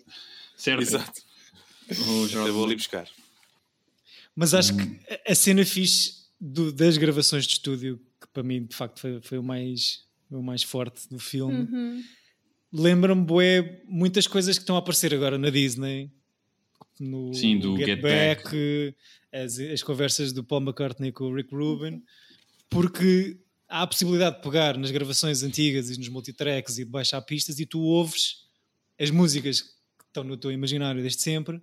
[0.56, 0.82] Certo?
[0.82, 1.20] Exato.
[1.90, 3.08] Oh, eu vou ali buscar.
[4.34, 8.74] Mas acho que a cena fixe do, das gravações de estúdio, que para mim de
[8.74, 12.02] facto foi, foi o, mais, o mais forte do filme, uhum.
[12.72, 16.10] lembra-me bué, muitas coisas que estão a aparecer agora na Disney.
[16.98, 18.96] No Sim, do Get, Get Back, Back.
[19.32, 22.02] as, as, conversas do Paul McCartney com o Rick Rubin,
[22.68, 27.20] porque há a possibilidade de pegar nas gravações antigas e nos multitracks e de baixar
[27.22, 28.46] pistas e tu ouves
[29.00, 31.60] as músicas que estão no teu imaginário desde sempre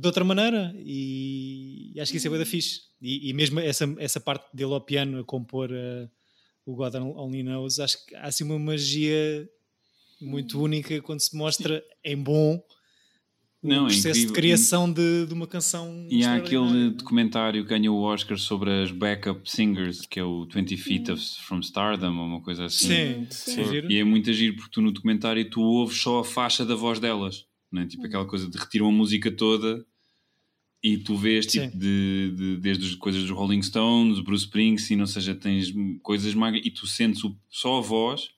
[0.00, 2.80] de outra maneira e acho que isso é bem da fixe.
[3.00, 6.08] E, e, mesmo essa, essa parte dele ao piano a compor uh,
[6.64, 9.48] o God Only Knows acho que há assim uma magia
[10.20, 12.62] muito única quando se mostra em bom
[13.62, 17.62] não, o é processo é de criação de, de, uma canção e há aquele documentário
[17.62, 21.60] que ganhou o Oscar sobre as backup singers que é o 20 Feet of, from
[21.60, 22.88] Stardom ou uma coisa assim.
[22.88, 23.64] Sim, sim.
[23.64, 23.86] sim.
[23.88, 27.00] e é muito agir porque tu no documentário tu ouves só a faixa da voz
[27.00, 27.86] delas né?
[27.86, 29.84] tipo aquela coisa de retiram a música toda
[30.82, 35.06] e tu vês tipo de, de, desde as coisas dos Rolling Stones, Bruce Springsteen, ou
[35.06, 38.30] seja, tens coisas magras e tu sentes o, só a voz,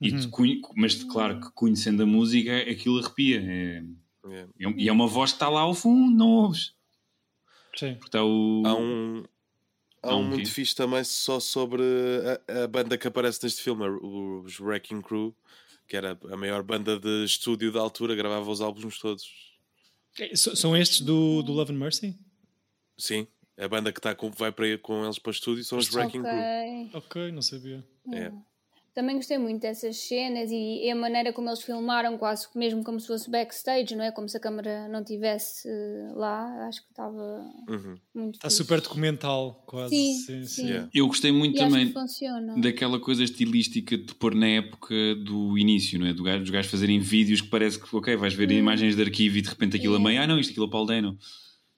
[0.00, 0.08] uhum.
[0.08, 0.30] e tu,
[0.76, 3.42] mas claro que conhecendo a música aquilo arrepia.
[3.42, 3.84] É,
[4.26, 6.72] é, e é uma voz que está lá ao fundo, não ouves.
[7.76, 7.96] Sim.
[7.96, 8.62] Porque o...
[8.64, 9.24] Há um,
[10.02, 11.82] há um, muito fixe também só sobre
[12.48, 15.34] a, a, banda que aparece neste filme, os Wrecking Crew,
[15.86, 19.24] que era a maior banda de estúdio da altura, gravava os álbuns todos.
[20.18, 22.18] É, são estes do, do Love and Mercy?
[22.96, 23.26] Sim,
[23.58, 26.20] a banda que tá com, vai para, com eles para o estúdio são os Wrecking
[26.20, 26.88] okay.
[26.88, 26.98] Crew.
[26.98, 27.84] Ok, não sabia.
[28.12, 28.32] É.
[28.94, 33.00] Também gostei muito dessas cenas e, e, a maneira como eles filmaram, quase mesmo como
[33.00, 34.12] se fosse backstage, não é?
[34.12, 36.68] Como se a câmera não tivesse uh, lá.
[36.68, 37.96] Acho que estava uhum.
[38.14, 38.36] muito.
[38.36, 39.96] Está super documental, quase.
[39.96, 40.46] Sim, sim.
[40.46, 40.66] sim.
[40.68, 40.88] Yeah.
[40.94, 41.92] Eu gostei muito e também
[42.60, 46.12] daquela coisa estilística de pôr na época do início, não é?
[46.12, 48.52] Do gajo, dos gajos fazerem vídeos que parece que, ok, vais ver hum.
[48.52, 50.08] imagens de arquivo e de repente aquilo yeah.
[50.08, 51.18] a meio, ah não, isto aquilo é Paul Dano.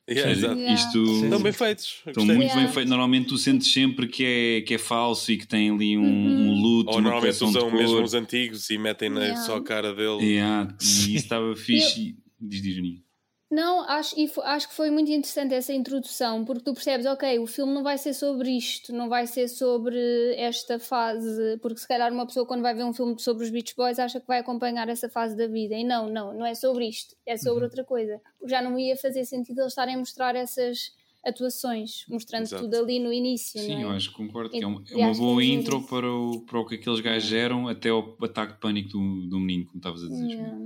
[0.08, 0.74] Yeah, yeah.
[0.74, 2.02] Isto estão bem feitos.
[2.06, 2.60] Estão muito yeah.
[2.60, 2.88] bem feitos.
[2.88, 6.50] Normalmente tu sentes sempre que é, que é falso e que tem ali um, uhum.
[6.50, 9.40] um Ou normalmente usam mesmo os antigos e metem yeah.
[9.42, 10.24] só a cara dele.
[10.24, 10.74] Yeah.
[10.80, 12.16] E isso estava fixe.
[12.40, 13.06] Diz, diz, Juninho.
[13.48, 17.72] Não, acho, acho que foi muito interessante essa introdução, porque tu percebes, ok, o filme
[17.72, 22.26] não vai ser sobre isto, não vai ser sobre esta fase, porque se calhar uma
[22.26, 25.08] pessoa quando vai ver um filme sobre os Beach Boys acha que vai acompanhar essa
[25.08, 27.66] fase da vida, e não, não, não é sobre isto, é sobre uhum.
[27.66, 28.20] outra coisa.
[28.48, 30.90] Já não ia fazer sentido eles estarem a mostrar essas
[31.26, 32.62] atuações, mostrando Exato.
[32.62, 33.60] tudo ali no início.
[33.60, 33.84] Sim, é?
[33.84, 36.60] eu acho que concordo que é uma, é uma boa é intro para o, para
[36.60, 40.04] o que aqueles gajos eram até o ataque de pânico do, do menino, como estavas
[40.04, 40.26] a dizer.
[40.26, 40.58] Yeah.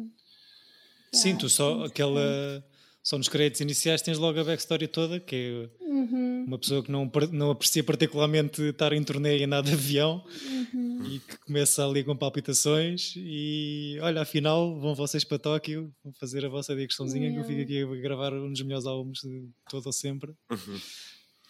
[1.13, 2.65] Sim, tu só aquela
[3.03, 6.45] só nos créditos iniciais tens logo a backstory toda, que é uhum.
[6.47, 10.23] uma pessoa que não, não aprecia particularmente estar em torneio e andar de avião
[10.75, 11.07] uhum.
[11.07, 16.45] e que começa ali com palpitações e olha, afinal vão vocês para Tóquio, vão fazer
[16.45, 17.43] a vossa digressãozinha yeah.
[17.43, 20.33] que eu fico aqui a gravar um dos melhores álbuns de todo ou sempre.
[20.51, 20.81] Uhum.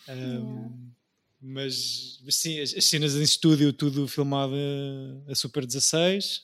[0.08, 0.74] Um, yeah.
[1.42, 6.42] mas, sim, as, as, cenas em estúdio, tudo filmado a, a Super 16.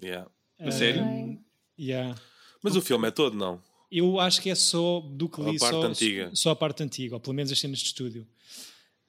[0.00, 0.30] Yeah.
[0.60, 1.38] Um, sério?
[1.76, 2.14] Yeah.
[2.62, 3.60] Mas o filme é todo, não?
[3.90, 6.30] Eu acho que é só do que li, só, antiga.
[6.32, 8.26] só a parte antiga, ou pelo menos as cenas de estúdio.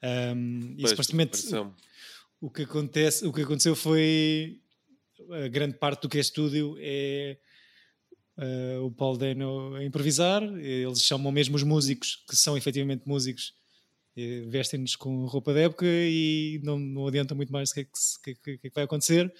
[0.03, 1.39] Um, e supostamente
[2.39, 4.59] o que, acontece, o que aconteceu foi
[5.29, 7.37] a grande parte do que é estúdio é
[8.37, 10.41] uh, o Paul Dano a improvisar.
[10.43, 13.53] Eles chamam mesmo os músicos, que são efetivamente músicos,
[14.47, 17.91] vestem-nos com roupa de época e não, não adianta muito mais o que, é que,
[18.23, 19.31] que, que, é que vai acontecer.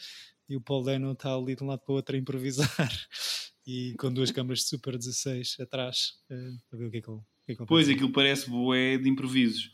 [0.48, 2.70] E o Paul Dano está ali de um lado para o outro a improvisar
[3.66, 7.10] e com duas câmaras de Super 16 atrás uh, a ver o que é que
[7.10, 7.20] ele.
[7.46, 9.72] Que é que ele pois, aquilo parece boé de improvisos.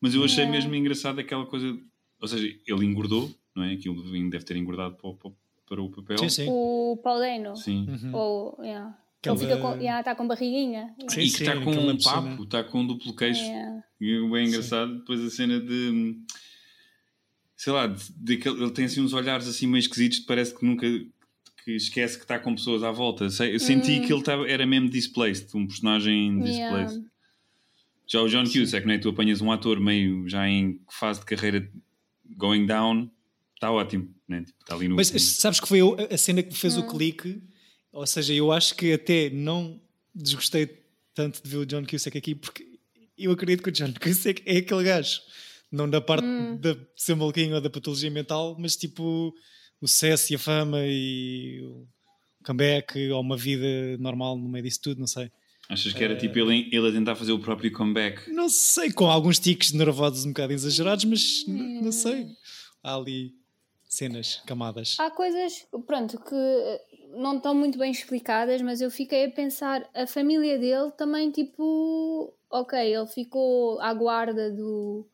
[0.00, 1.78] Mas eu achei mesmo engraçado aquela coisa.
[2.20, 3.72] Ou seja, ele engordou, não é?
[3.72, 5.30] Aquilo deve ter engordado para, para,
[5.66, 6.18] para o papel.
[6.18, 6.46] Sim, sim.
[6.48, 7.56] O Paulino.
[7.56, 7.86] Sim.
[7.88, 8.14] Uhum.
[8.14, 8.98] Ou, yeah.
[9.24, 10.92] Ele fica com, yeah, está com barriguinha.
[11.08, 13.40] Sim, e que está com um papo, está com um duplo queixo.
[13.40, 13.84] Yeah.
[14.00, 14.90] E é bem engraçado.
[14.90, 14.98] Sim.
[14.98, 16.16] Depois a cena de.
[17.56, 20.86] Sei lá, de, de, ele tem assim uns olhares assim meio esquisitos, parece que nunca.
[21.64, 23.24] Que esquece que está com pessoas à volta.
[23.24, 24.06] Eu senti hum.
[24.06, 26.96] que ele estava, era mesmo displaced, um personagem displaced.
[26.96, 27.12] Yeah.
[28.06, 28.98] Já o John Cusack, não é?
[28.98, 31.70] Tu apanhas um ator meio já em fase de carreira
[32.36, 33.10] going down,
[33.54, 34.42] está ótimo, né?
[34.42, 34.96] Tipo, está ali no.
[34.96, 36.80] Mas sabes que foi a cena que fez hum.
[36.80, 37.42] o clique?
[37.92, 39.80] Ou seja, eu acho que até não
[40.14, 40.82] desgostei
[41.14, 42.66] tanto de ver o John Cusack aqui, porque
[43.16, 45.20] eu acredito que o John Cusack é aquele gajo.
[45.70, 46.56] Não da parte hum.
[46.56, 49.32] de ser maluquinho ou da patologia mental, mas tipo
[49.82, 51.86] o sucesso e a fama e o
[52.44, 55.30] comeback ou uma vida normal no meio disso tudo, não sei.
[55.68, 58.30] Achas que era uh, tipo ele, ele a tentar fazer o próprio comeback?
[58.30, 62.28] Não sei, com alguns tiques nervosos um bocado exagerados, mas não sei.
[62.82, 63.34] Há ali
[63.88, 64.96] cenas, camadas.
[64.98, 66.80] Há coisas, pronto, que
[67.14, 72.32] não estão muito bem explicadas, mas eu fiquei a pensar, a família dele também, tipo,
[72.50, 75.06] ok, ele ficou à guarda do,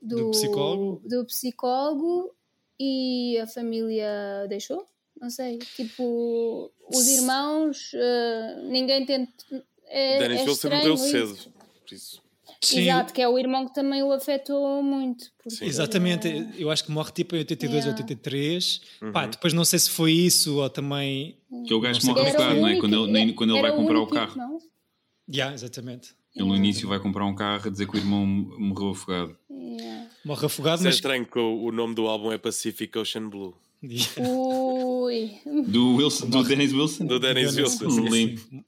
[0.00, 1.02] do, do psicólogo.
[1.08, 2.34] do psicólogo
[2.78, 4.86] e a família deixou?
[5.20, 11.36] Não sei, tipo, os irmãos, uh, ninguém tenta é, Dennis é Wilson morreu cedo,
[11.86, 12.22] por isso.
[12.62, 12.80] Sim.
[12.80, 15.26] Exato, que é o irmão que também o afetou muito.
[15.60, 17.90] Exatamente, eu acho que morre tipo em 82, yeah.
[17.92, 18.80] 83.
[19.02, 19.12] Uhum.
[19.12, 21.36] Pá, depois não sei se foi isso ou também.
[21.66, 22.76] Que é o gajo que morre afogado, não é?
[22.78, 24.58] Quando ele, nem, quando ele vai comprar o, carro.
[25.28, 26.14] Yeah, exatamente.
[26.34, 29.36] Ele no início vai comprar um carro a dizer que o irmão morreu afogado.
[30.24, 30.94] Morre afogado, Isso é mas.
[30.94, 33.54] É estranho que o, o nome do álbum é Pacific Ocean Blue.
[33.82, 34.30] Yeah.
[34.30, 35.40] Ui.
[35.66, 37.06] Do, Wilson, do Dennis Wilson?
[37.06, 37.88] Do Dennis Wilson.
[38.08, 38.64] Limpo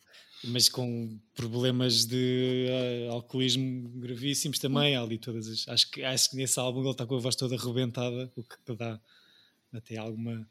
[0.47, 2.67] mas com problemas de
[3.09, 4.97] uh, alcoolismo gravíssimos também.
[4.97, 7.37] Há ali todas as, acho, que, acho que nesse álbum ele está com a voz
[7.37, 9.01] toda arrebentada, o que dá
[9.73, 10.47] até alguma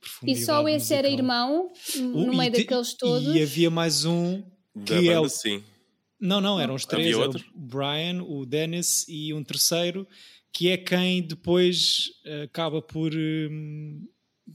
[0.00, 0.42] profundidade.
[0.42, 0.98] E só esse musical.
[0.98, 3.34] era irmão, no meio daqueles todos.
[3.34, 4.42] E havia mais um
[4.84, 5.28] que da é banda, o...
[5.28, 5.62] sim.
[6.20, 10.06] Não, não, eram os três: o Brian, o Dennis e um terceiro,
[10.52, 14.06] que é quem depois uh, acaba por um,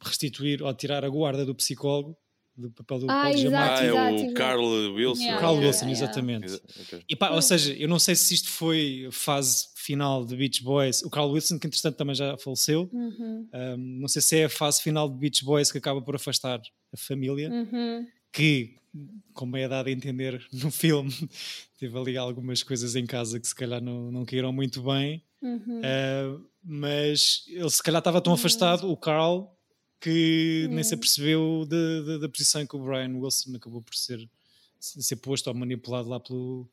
[0.03, 2.17] restituir ou tirar a guarda do psicólogo
[2.57, 3.83] do papel do ah, Paul Giamatti.
[3.83, 5.21] Ah, é o Carl Wilson.
[5.21, 6.61] Yeah, Carl Wilson, yeah, exatamente.
[6.81, 7.03] Okay.
[7.07, 11.03] E pá, ou seja, eu não sei se isto foi fase final de Beach Boys.
[11.03, 12.89] O Carl Wilson, que entretanto também já faleceu.
[12.91, 13.47] Uhum.
[13.53, 16.59] Um, não sei se é a fase final de Beach Boys que acaba por afastar
[16.91, 17.49] a família.
[17.51, 18.07] Uhum.
[18.33, 18.75] Que,
[19.33, 21.13] como é dado a entender no filme,
[21.79, 25.23] teve ali algumas coisas em casa que se calhar não, não caíram muito bem.
[25.41, 25.81] Uhum.
[25.81, 28.39] Uh, mas ele se calhar estava tão uhum.
[28.39, 29.55] afastado, o Carl,
[29.99, 30.97] que nem se hum.
[30.97, 34.29] apercebeu da, da, da, posição que o Brian Wilson acabou por ser,
[34.79, 36.69] ser posto ou manipulado lá pelo,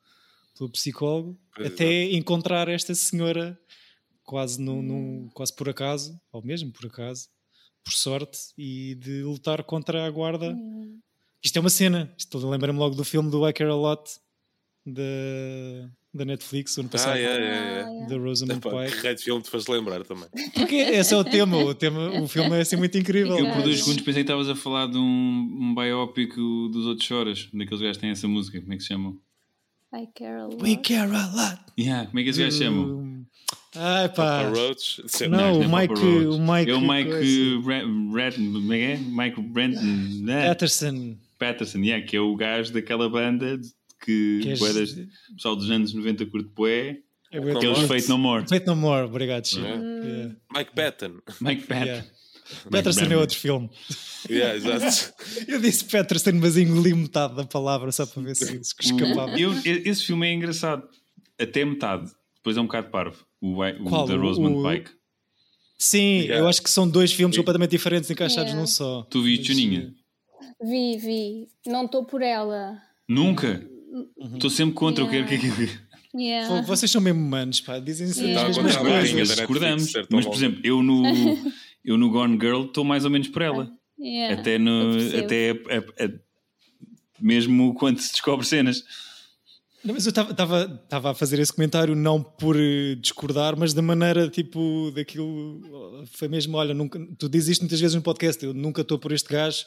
[0.57, 2.15] pelo psicólogo, pois até é.
[2.15, 3.59] encontrar esta senhora
[4.23, 5.31] quase, no, no, hum.
[5.33, 7.29] quase por acaso, ou mesmo por acaso,
[7.83, 10.57] por sorte, e de lutar contra a guarda.
[11.45, 14.11] Isto é uma cena, lembra-me logo do filme do I Care A Lot
[14.87, 15.03] da,
[16.13, 18.09] da Netflix, ano passado, ah, yeah, yeah, yeah.
[18.09, 19.03] da Rosamund Pike.
[19.03, 20.29] Que de filme te faz lembrar também.
[20.55, 23.39] Porque esse é o tema, o, tema, o filme é assim muito incrível.
[23.39, 27.07] Eu por dois segundos pensei que estavas a falar de um, um biopic dos outros
[27.07, 29.21] choras, daqueles gajos que têm essa música, como é que se chamam?
[29.93, 30.63] I care a lot.
[30.63, 31.61] We care a lot.
[31.79, 33.27] Yeah, como é que esses gajos chamam?
[33.77, 34.49] Ai pá.
[34.49, 35.03] Roach.
[35.29, 36.71] Não, o Mike, o Mike.
[36.71, 37.11] É o Mike
[38.53, 39.77] como é Mike Brent.
[40.27, 41.17] Patterson.
[41.45, 43.61] Patterson, yeah, que é o gajo daquela banda
[44.03, 44.61] que, que és...
[44.61, 46.99] o pessoal dos anos 90 curte poé.
[47.31, 48.47] É Aqueles Fate No More.
[48.49, 49.63] Fate No More, obrigado, Chico.
[49.63, 49.83] Yeah.
[49.83, 50.37] Yeah.
[50.55, 51.21] Mike Patton.
[51.41, 51.85] Mike Patton.
[51.85, 52.07] Yeah.
[52.71, 53.71] Patterson é outro filme.
[54.31, 55.15] Yeah, exato.
[55.49, 59.39] eu disse Patterson, mas engoli metade da palavra só para ver se, escapava.
[59.39, 60.87] Eu, esse filme é engraçado,
[61.39, 62.11] até metade.
[62.37, 63.27] Depois é um bocado parvo.
[63.41, 64.07] O, o Qual?
[64.07, 64.71] da Rosamund o...
[64.71, 64.91] Pike.
[65.77, 66.37] Sim, yeah.
[66.37, 69.03] eu acho que são dois filmes completamente diferentes encaixados num só.
[69.11, 69.93] Tu viste, Juninha?
[70.63, 71.49] Vi, vi.
[71.67, 72.81] Não estou por ela.
[73.09, 73.65] Nunca?
[74.19, 74.51] Estou uhum.
[74.51, 75.25] sempre contra yeah.
[75.25, 75.85] o que é que
[76.17, 76.63] Yeah.
[76.63, 77.81] Vocês são mesmo humanos, pá.
[77.81, 78.49] Dizem-se yeah.
[78.49, 79.29] as mesmas coisas.
[79.37, 79.93] discordamos.
[80.11, 81.03] Mas, por exemplo, eu no,
[81.85, 83.73] eu no Gone Girl estou mais ou menos por ela.
[83.99, 84.41] Yeah.
[84.41, 86.11] Até, no, até a, a, a,
[87.21, 88.85] mesmo quando se descobre cenas.
[89.85, 94.31] Não, mas eu estava a fazer esse comentário não por eh, discordar, mas da maneira
[94.31, 95.61] tipo daquilo.
[96.13, 99.13] Foi mesmo, olha, nunca, tu dizes isto muitas vezes no podcast, eu nunca estou por
[99.13, 99.67] este gajo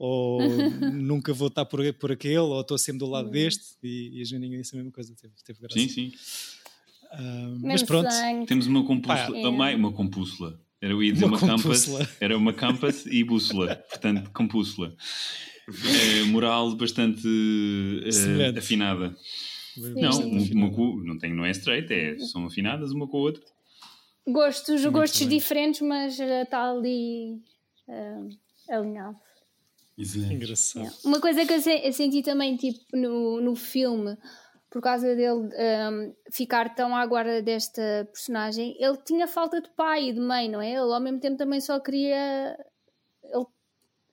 [0.00, 0.40] ou
[0.90, 3.32] nunca vou estar por, por aquele, ou estou sempre do lado hum.
[3.32, 5.78] deste, e, e a Joaninha disse a mesma coisa, teve, teve graça.
[5.78, 6.12] Sim, sim.
[7.12, 8.10] Uh, mas pronto.
[8.10, 8.46] Sangue.
[8.46, 9.76] Temos uma compúsula, é.
[9.76, 10.58] uma compúsula.
[10.80, 14.96] Era o ia dizer uma, uma campus, era uma campus e bússola, portanto, compúsula.
[15.68, 19.14] É, moral bastante uh, afinada.
[19.74, 20.00] Sim.
[20.00, 23.42] Não, uma, uma, não, tem, não é straight, é, são afinadas uma com a outra.
[24.26, 25.28] Gostos, Muito gostos bem.
[25.28, 27.38] diferentes, mas está ali
[27.86, 28.28] uh,
[28.70, 29.18] alinhado.
[30.00, 30.86] Engraçado.
[30.86, 31.06] É.
[31.06, 34.16] Uma coisa que eu, se, eu, senti também tipo, no, no filme,
[34.70, 40.08] por causa dele um, ficar tão à guarda desta personagem, ele tinha falta de pai
[40.08, 40.70] e de mãe, não é?
[40.70, 42.56] Ele ao mesmo tempo também só queria.
[43.24, 43.46] Ele,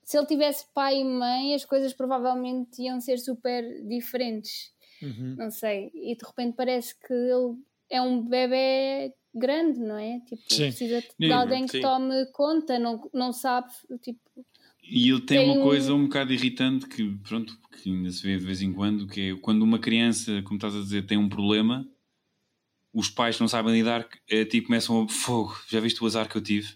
[0.04, 4.72] se ele tivesse pai e mãe, as coisas provavelmente iam ser super diferentes.
[5.02, 5.36] Uhum.
[5.38, 5.92] Não sei.
[5.94, 7.56] E de repente parece que ele
[7.90, 10.20] é um bebê grande, não é?
[10.22, 10.64] Tipo, Sim.
[10.64, 11.82] precisa de alguém que Sim.
[11.82, 13.72] tome conta, não, não sabe,
[14.02, 14.20] tipo...
[14.90, 18.38] E ele tem, tem uma coisa um bocado irritante que, pronto, que ainda se vê
[18.38, 21.28] de vez em quando, que é quando uma criança, como estás a dizer, tem um
[21.28, 21.88] problema,
[22.94, 26.38] os pais não sabem lidar, é, tipo, começam a fogo, já viste o azar que
[26.38, 26.70] eu tive?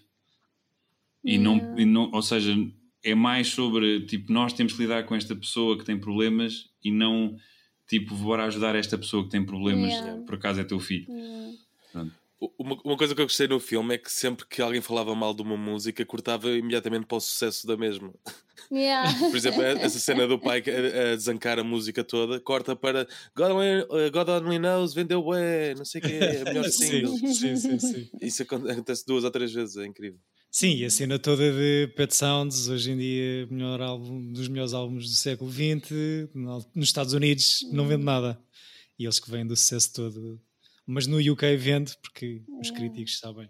[1.24, 2.54] E, não, e não, ou seja,
[3.02, 6.90] é mais sobre, tipo, nós temos que lidar com esta pessoa que tem problemas e
[6.90, 7.36] não,
[7.88, 10.22] tipo, bora ajudar esta pessoa que tem problemas, yeah.
[10.22, 11.06] por acaso é teu filho.
[11.08, 12.12] Yeah.
[12.58, 15.32] Uma, uma, coisa que eu gostei no filme é que sempre que alguém falava mal
[15.32, 18.12] de uma música, cortava imediatamente para o sucesso da mesma.
[18.70, 19.12] Yeah.
[19.30, 23.52] Por exemplo, essa cena do pai a, a desancar a música toda, corta para God
[23.52, 27.16] Only, uh, God Only Knows, vendeu ué, não sei o que, é a melhor single.
[27.16, 30.18] Sim, sim, sim, Isso acontece duas ou três vezes, é incrível.
[30.50, 34.72] Sim, e a cena toda de Pet Sounds, hoje em dia, melhor álbum, dos melhores
[34.72, 38.38] álbuns do século XX, nos Estados Unidos não vende nada.
[38.98, 40.40] E eles que vêm do sucesso todo
[40.92, 43.48] mas no UK vende porque os críticos sabem.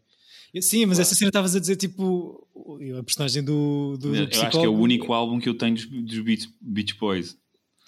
[0.61, 1.03] Sim, mas claro.
[1.03, 2.47] essa cena estavas a dizer tipo
[2.99, 5.75] a personagem do, do, do Eu acho que é o único álbum que eu tenho
[5.75, 7.39] dos, dos Beach, Beach Boys.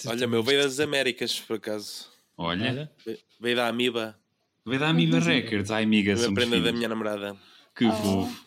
[0.06, 2.06] Olha, meu, veio das Américas, por acaso.
[2.36, 2.90] Olha.
[3.40, 4.18] Veio da Amiba.
[4.66, 6.14] Veio da Amiba Records, ai amiga.
[6.14, 7.36] A prenda da minha namorada.
[7.76, 7.92] Que oh.
[7.92, 8.44] fofo.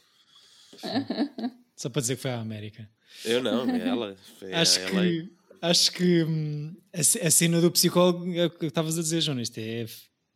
[1.76, 2.90] Só para dizer que foi à América.
[3.24, 4.16] Eu não, é ela.
[4.40, 5.30] Foi acho, que,
[5.62, 9.40] acho que hum, a, a, cena do psicólogo é o que estavas a dizer, João.
[9.40, 9.86] Isto é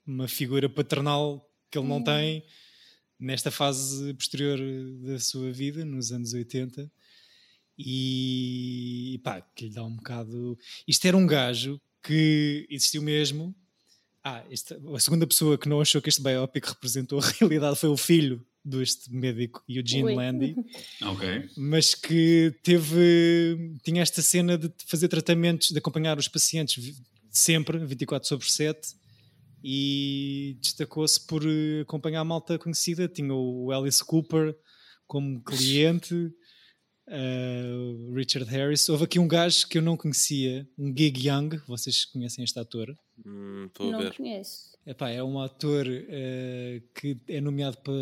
[0.06, 2.04] uma figura paternal que ele não hum.
[2.04, 2.44] tem
[3.20, 4.60] nesta fase posterior
[5.04, 6.92] da sua vida, nos anos 80,
[7.78, 10.58] e pá, que lhe dá um bocado.
[10.88, 13.56] Isto era um gajo que existiu mesmo.
[14.24, 17.90] Ah, esta, a segunda pessoa que não achou que este biopic representou a realidade foi
[17.90, 20.16] o filho deste médico, Eugene Oi.
[20.16, 20.56] Landy,
[21.14, 21.50] okay.
[21.58, 23.80] mas que teve.
[23.84, 29.01] tinha esta cena de fazer tratamentos, de acompanhar os pacientes sempre, 24 sobre 7
[29.64, 33.08] e destacou-se por eh, acompanhar a malta conhecida.
[33.08, 34.56] Tinha o Alice Cooper
[35.08, 36.16] como cliente,
[37.08, 38.88] uh, Richard Harris.
[38.90, 41.58] Houve aqui um gajo que eu não conhecia, um Gig Young.
[41.68, 42.96] Vocês conhecem este ator?
[43.26, 44.16] Hum, não ver.
[44.16, 44.72] conheço.
[44.86, 47.94] Epá, é um ator uh, que é nomeado para.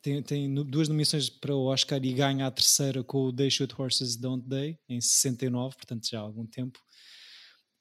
[0.00, 3.72] Tem, tem, duas nomeações para o Oscar e ganha a terceira com o They Shoot
[3.78, 6.76] Horses Don't They, em 69, portanto já há algum tempo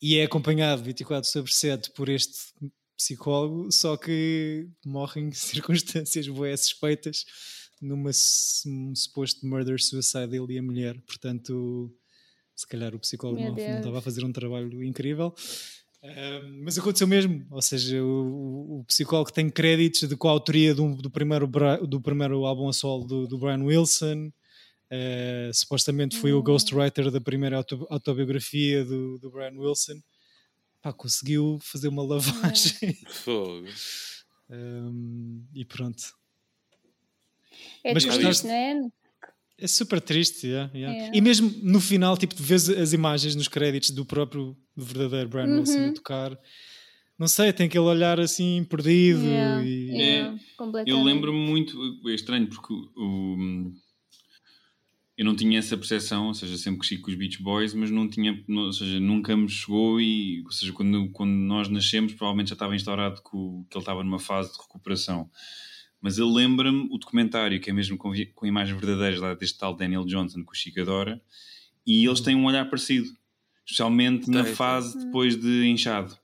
[0.02, 2.34] e é acompanhado 24 sobre 7 por este
[2.98, 7.26] psicólogo, só que morre em circunstâncias boas suspeitas
[7.82, 8.12] numa
[8.68, 11.92] um suposto murder-suicide ele e a mulher, portanto
[12.56, 15.34] se calhar o psicólogo não, não, estava a fazer um trabalho incrível.
[16.64, 21.48] Mas aconteceu mesmo, ou seja o, o, psicólogo tem créditos de coautoria do, do, primeiro,
[21.88, 24.32] do primeiro álbum a solo do, do Brian Wilson
[24.92, 26.44] Uh, supostamente foi o hum.
[26.44, 30.02] ghostwriter da primeira autobiografia do, do Brian Wilson.
[30.82, 32.98] Pá, conseguiu fazer uma lavagem.
[33.10, 33.68] Fogo.
[34.50, 36.04] um, e pronto.
[37.86, 38.82] É Mas triste, não é?
[39.58, 41.06] É super triste, yeah, yeah.
[41.06, 41.12] É.
[41.14, 45.46] E mesmo no final, tipo, vês as imagens nos créditos do próprio do verdadeiro Brian
[45.46, 45.60] uhum.
[45.60, 46.40] Wilson a tocar.
[47.18, 49.24] Não sei, tem aquele olhar assim perdido.
[49.24, 50.02] Yeah, e...
[50.02, 50.34] é,
[50.88, 51.78] eu lembro-me muito,
[52.10, 53.72] é estranho porque o,
[55.22, 58.10] eu não tinha essa percepção, ou seja, sempre cresci com os Beach Boys, mas não
[58.10, 62.50] tinha, não, ou seja, nunca me chegou e, ou seja, quando, quando nós nascemos, provavelmente
[62.50, 65.30] já estava instaurado que, o, que ele estava numa fase de recuperação.
[66.02, 69.76] Mas ele lembra-me o documentário, que é mesmo com, com imagens verdadeiras lá deste tal
[69.76, 71.22] Daniel Johnson, que o Chico adora,
[71.86, 73.08] e eles têm um olhar parecido,
[73.64, 76.18] especialmente na fase depois de inchado.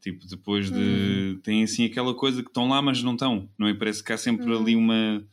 [0.00, 0.76] Tipo, depois de.
[1.36, 1.40] Uhum.
[1.40, 3.74] Tem assim aquela coisa que estão lá, mas não estão, não é?
[3.74, 4.60] Parece que há sempre uhum.
[4.60, 5.24] ali uma.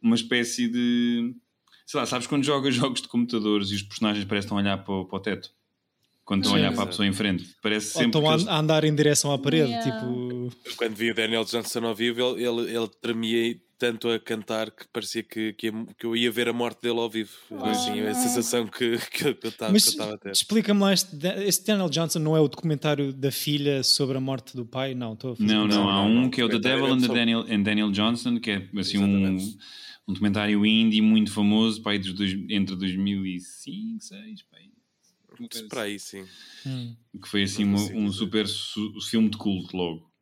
[0.00, 1.34] Uma espécie de
[1.86, 4.78] sei lá, sabes quando jogas jogos de computadores e os personagens parecem estão a olhar
[4.78, 5.50] para, o, para o teto?
[6.24, 7.54] Quando estão a olhar para a pessoa em frente.
[7.62, 8.18] Parece sempre.
[8.18, 9.68] Ou estão a, andar em direção à parede.
[9.68, 9.92] Yeah.
[9.92, 10.50] Tipo...
[10.76, 14.86] Quando vi o Daniel Johnson ao vivo, ele, ele, ele tremia tanto a cantar que
[14.92, 17.30] parecia que, que, que, eu ia ver a morte dele ao vivo.
[17.50, 20.30] Oh, assim, a sensação que, que eu estava a ter.
[20.30, 21.14] Explica-me lá, este,
[21.44, 24.94] este, Daniel Johnson não é o documentário da filha sobre a morte do pai?
[24.94, 27.08] Não, estou a fazer Não, não, há um que é o The Devil and, the
[27.08, 29.38] Daniel, and Daniel Johnson, que é assim um,
[30.06, 34.70] um documentário indie muito famoso pai, dos dois, entre 2005 2006, pai.
[35.68, 36.24] Para aí, sim.
[36.64, 36.94] Hum.
[37.20, 40.12] Que foi assim um, um super su filme de culto logo.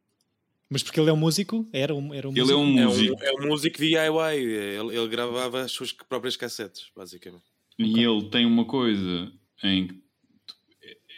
[0.71, 1.69] Mas porque ele é um músico?
[1.71, 2.53] Era um, era um ele músico?
[2.53, 3.23] é um músico.
[3.23, 4.37] É um, é um músico DIY.
[4.39, 7.45] Ele, ele gravava as suas próprias cassetes, basicamente.
[7.79, 8.07] E okay.
[8.07, 9.31] ele tem uma coisa
[9.63, 10.03] em que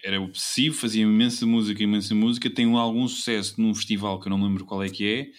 [0.05, 4.39] era obsessivo, fazia imensa música, imensa música, tem algum sucesso num festival que eu não
[4.39, 5.31] me lembro qual é que é,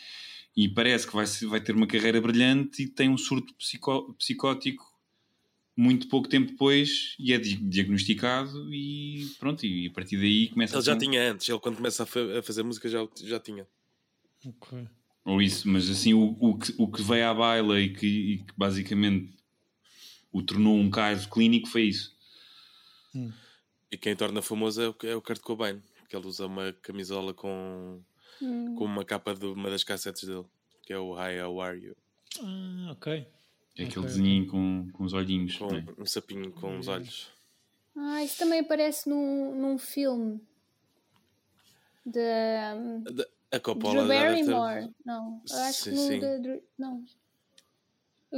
[0.55, 4.85] e parece que vai, vai ter uma carreira brilhante e tem um surto psicó, psicótico
[5.75, 10.77] muito pouco tempo depois e é diagnosticado e pronto, e a partir daí começa ele
[10.77, 10.79] a...
[10.79, 13.67] Ele já tinha antes, ele quando começa a, a fazer música já, já tinha.
[14.45, 14.87] Okay.
[15.25, 18.37] Ou isso, mas assim, o, o, que, o que veio à baila e que, e
[18.37, 19.33] que basicamente
[20.31, 22.15] o tornou um caso clínico foi isso.
[23.13, 23.31] Hum.
[23.91, 27.33] E quem torna famoso é o, é o Kurt Cobain, que ele usa uma camisola
[27.33, 28.01] com,
[28.41, 28.75] hum.
[28.75, 30.45] com uma capa de uma das cassetes dele,
[30.83, 31.95] que é o Hi, How Are You?
[32.41, 33.27] Ah, ok.
[33.77, 34.03] É aquele okay.
[34.03, 35.57] desenho com, com os olhinhos.
[35.57, 35.85] Com, né?
[35.97, 37.29] Um sapinho com os olhos.
[37.95, 40.41] Ah, isso também aparece num, num filme.
[42.05, 42.19] De,
[43.11, 44.87] de, a Coppola Drew Barrymore.
[44.87, 44.93] Ter...
[45.05, 47.05] Não, eu acho sim, que no de, não.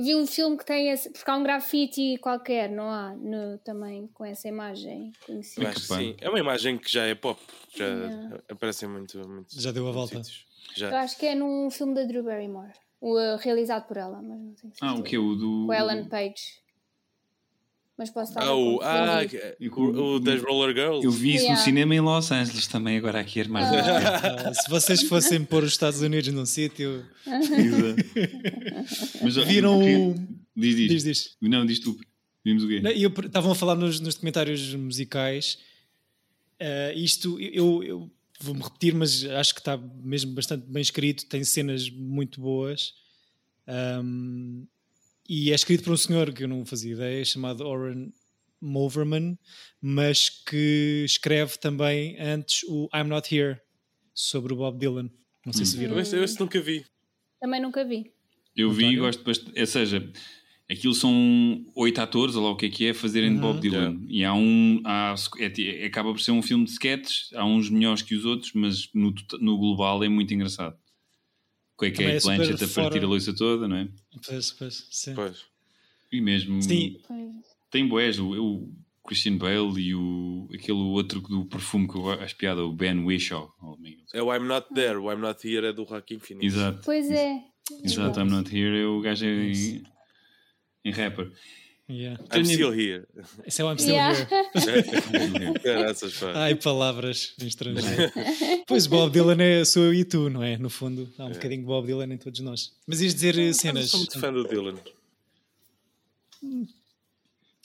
[0.02, 3.16] Vi um filme que tem esse, porque há um grafite qualquer, não há?
[3.16, 5.70] No, também com essa imagem conhecida.
[5.70, 6.16] Acho que sim.
[6.20, 7.40] É uma imagem que já é pop,
[7.76, 8.44] já yeah.
[8.50, 9.60] aparece muito, muito.
[9.60, 10.22] Já deu a volta.
[10.76, 10.90] Já.
[10.90, 12.74] Eu acho que é num filme da Drew Barrymore.
[13.00, 15.68] O, realizado por ela, mas não sei se Ah, o que é o do.
[15.68, 16.67] O Ellen Page.
[17.98, 19.22] Mas posso estar ah, o, ah,
[19.60, 21.04] o, o das Roller Girls.
[21.04, 21.60] Eu vi isso yeah.
[21.60, 24.54] no cinema em Los Angeles também, agora aqui a mais ah.
[24.54, 27.04] Se vocês fossem pôr os Estados Unidos num sítio.
[29.24, 30.14] Mas viram o.
[30.56, 30.90] Diz, diz.
[30.90, 31.38] diz, diz.
[31.42, 32.00] Não, diz tu.
[32.46, 32.82] Vimos o quê?
[33.26, 35.58] Estavam a falar nos, nos documentários musicais.
[36.62, 41.26] Uh, isto, eu, eu vou-me repetir, mas acho que está mesmo bastante bem escrito.
[41.26, 42.94] Tem cenas muito boas.
[43.68, 44.68] Um,
[45.28, 48.12] e é escrito por um senhor que eu não fazia ideia, chamado Oren
[48.62, 49.38] Moverman,
[49.82, 53.60] mas que escreve também antes o I'm Not Here,
[54.14, 55.10] sobre o Bob Dylan.
[55.46, 55.66] Não sei hum.
[55.66, 55.94] se viram.
[55.96, 56.86] Eu esse nunca vi.
[57.40, 58.12] Também nunca vi.
[58.56, 59.60] Eu vi e gosto bastante.
[59.60, 60.12] Ou seja,
[60.70, 64.00] aquilo são oito atores, ou lá o que é que é, fazerem de Bob Dylan.
[64.08, 64.08] Yeah.
[64.10, 64.82] E há um.
[64.84, 68.52] Há, é, acaba por ser um filme de sketches, há uns melhores que os outros,
[68.54, 70.76] mas no, no global é muito engraçado
[71.78, 73.88] com a Kate é Blanchett a partir a louça toda, não é?
[74.26, 75.14] Pois, pois, sim.
[75.14, 75.46] Pois.
[76.12, 76.62] E mesmo.
[76.62, 77.00] Sim.
[77.70, 78.74] Tem boés, o, o
[79.06, 83.54] Christian Bale e o, aquele outro do perfume que eu acho piada, o Ben Whishaw.
[83.62, 83.78] Oh,
[84.14, 86.54] é o I'm Not There, o I'm Not Here é do Joaquin Phoenix.
[86.54, 86.82] Exato.
[86.84, 87.42] Pois é.
[87.84, 89.84] Exato, I'm Not Here é o gajo em,
[90.84, 91.32] em rapper.
[91.90, 92.22] Yeah.
[92.34, 93.08] I'm still here.
[93.46, 94.14] Esse é o I'm still yeah.
[94.14, 94.28] here.
[96.36, 98.12] Ai, palavras em estrangeiro.
[98.68, 100.58] pois Bob Dylan é, sou eu e tu, não é?
[100.58, 101.34] No fundo, há um é.
[101.34, 102.74] bocadinho de Bob Dylan em todos nós.
[102.86, 103.84] Mas ias dizer eh, cenas.
[103.84, 104.76] Eu sou muito fã do Dylan.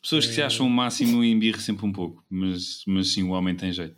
[0.00, 3.30] Pessoas que se acham o máximo e embirre sempre um pouco, mas, mas sim, o
[3.30, 3.96] homem tem jeito.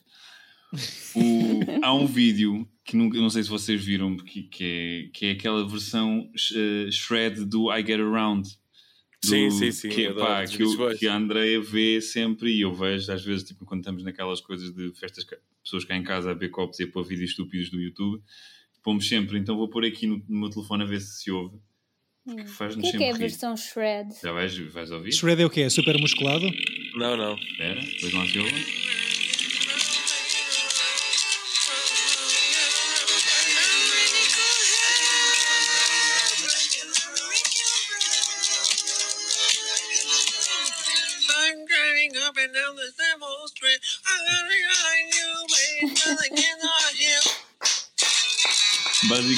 [1.14, 5.26] O, há um vídeo que nunca, não sei se vocês viram, que, que, é, que
[5.26, 8.48] é aquela versão uh, shred do I Get Around
[9.28, 9.88] sim, sim, sim.
[9.88, 13.64] Que, pá, que, o, que, a Andrea vê sempre e eu vejo às vezes, tipo,
[13.64, 15.26] quando estamos naquelas coisas de festas,
[15.62, 18.22] pessoas cá em casa a ver copos e a pôr vídeos estúpidos do YouTube,
[18.82, 19.38] pomos sempre.
[19.38, 21.58] Então vou pôr aqui no, no meu telefone a ver se se ouve.
[22.24, 22.88] Porque faz-nos sempre.
[22.88, 24.08] O que é, que é a versão Shred?
[24.22, 25.12] Já vais, vais ouvir?
[25.12, 25.62] Shred é o quê?
[25.62, 26.46] É super musculado?
[26.96, 27.34] Não, não.
[27.34, 28.83] Espera, depois lá se ouve.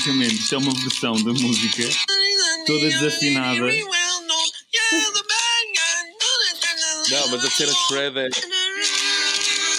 [0.07, 1.83] Basicamente, isto é uma versão da música
[2.65, 3.61] toda desafinada.
[7.11, 8.29] Não, mas a cena shred é.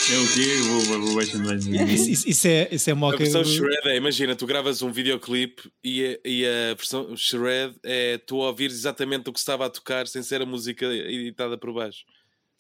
[0.09, 0.57] É o quê?
[0.63, 3.15] Vou, vou, vou baixando mais isso, isso, isso é, isso é moca.
[3.15, 7.73] A versão shred é, imagina, tu gravas um videoclipe e, a, e a versão shred
[7.83, 11.73] é tu ouvires exatamente o que estava a tocar sem ser a música editada por
[11.73, 12.03] baixo.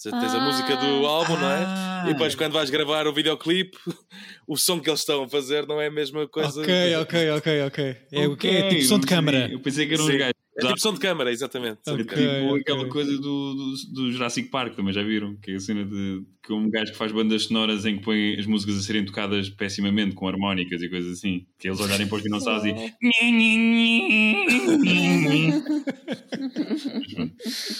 [0.03, 1.65] Tens ah, a música do álbum, ah, não é?
[1.65, 2.03] Ah.
[2.05, 3.75] E depois quando vais gravar o videoclipe,
[4.47, 6.61] o som que eles estão a fazer não é a mesma coisa.
[6.61, 7.97] Ok, ok, ok, ok.
[8.11, 9.49] É o que é tipo som de câmara.
[9.51, 11.79] Eu pensei que eram os gajos É tipo som de câmara, exatamente.
[11.87, 12.59] É tipo okay.
[12.61, 15.35] aquela coisa do, do, do, Jurassic Park, também já viram?
[15.37, 18.35] Que é a cena de que um gajo que faz bandas sonoras em que põe
[18.39, 21.47] as músicas a serem tocadas pessimamente com harmónicas e coisas assim.
[21.57, 22.75] Que eles olharem para os dinossauros e.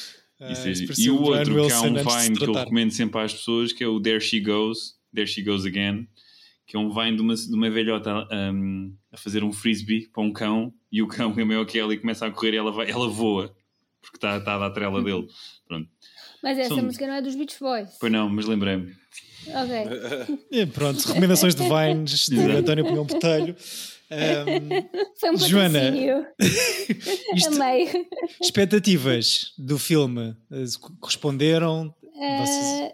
[0.39, 3.83] Uh, e o outro que há um Vine que eu recomendo sempre às pessoas que
[3.83, 6.07] é o There She Goes, There She Goes Again,
[6.67, 10.21] que é um Vine de uma, de uma velhota um, a fazer um frisbee para
[10.21, 12.71] um cão e o cão é meio que ela e começa a correr e ela,
[12.71, 13.55] vai, ela voa
[14.01, 15.27] porque está, está a dar trela dele.
[15.67, 15.89] Pronto.
[16.41, 16.83] Mas essa São...
[16.83, 17.97] música não é dos Beach Boys.
[17.99, 18.95] Pois não, mas lembrei-me.
[19.47, 20.37] Ok.
[20.51, 23.55] e pronto, recomendações de Vines de António Pinhão Botelho.
[24.09, 24.87] Um,
[25.19, 25.79] Foi um Joana,
[27.35, 28.07] isto, Amei.
[28.41, 30.63] expectativas do filme eh,
[30.99, 31.93] corresponderam?
[32.01, 32.93] Uh, Vocês...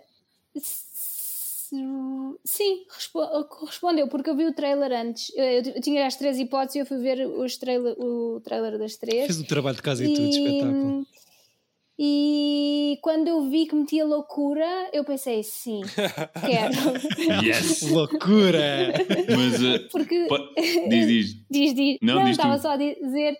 [2.43, 2.83] Sim,
[3.49, 5.31] correspondeu, porque eu vi o trailer antes.
[5.35, 8.95] Eu, eu tinha as três hipóteses e eu fui ver os trailer, o trailer das
[8.95, 9.25] três.
[9.25, 11.07] Fez o trabalho de casa e, e tudo, espetáculo.
[11.97, 15.81] E quando eu vi que metia loucura, eu pensei, sim,
[16.43, 17.45] quero.
[17.45, 17.83] Yes!
[17.91, 18.93] loucura!
[19.29, 20.27] Mas, uh, Porque...
[20.89, 21.45] diz, diz.
[21.49, 21.97] diz, diz.
[22.01, 22.61] Não, Não diz estava tu.
[22.61, 23.37] só a dizer...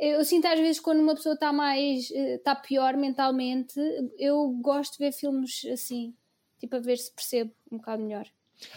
[0.00, 2.10] Eu sinto às vezes quando uma pessoa está mais...
[2.10, 3.74] está pior mentalmente,
[4.16, 6.14] eu gosto de ver filmes assim.
[6.60, 8.26] Tipo, a ver se percebo um bocado melhor.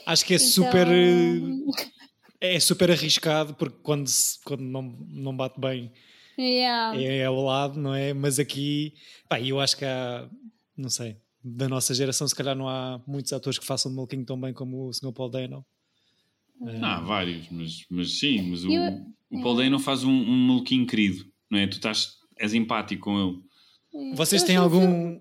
[0.06, 0.48] Acho que é então...
[0.48, 0.88] super...
[2.40, 4.10] É super arriscado, porque quando,
[4.44, 5.92] quando não, não bate bem
[6.42, 7.00] Yeah.
[7.00, 8.14] É, ao lado, não é?
[8.14, 8.94] Mas aqui,
[9.30, 10.28] pá, eu acho que há,
[10.76, 14.26] não sei, da nossa geração, se calhar não há muitos atores que façam de Malquinho
[14.26, 15.12] tão bem como o Sr.
[15.12, 15.66] Paul Dano.
[16.60, 20.86] Não, há vários, mas, mas sim, mas o, eu, o Paul Dano faz um, um
[20.86, 21.68] querido, não é?
[21.68, 24.16] Tu estás, és empático com ele.
[24.16, 25.20] Vocês têm algum.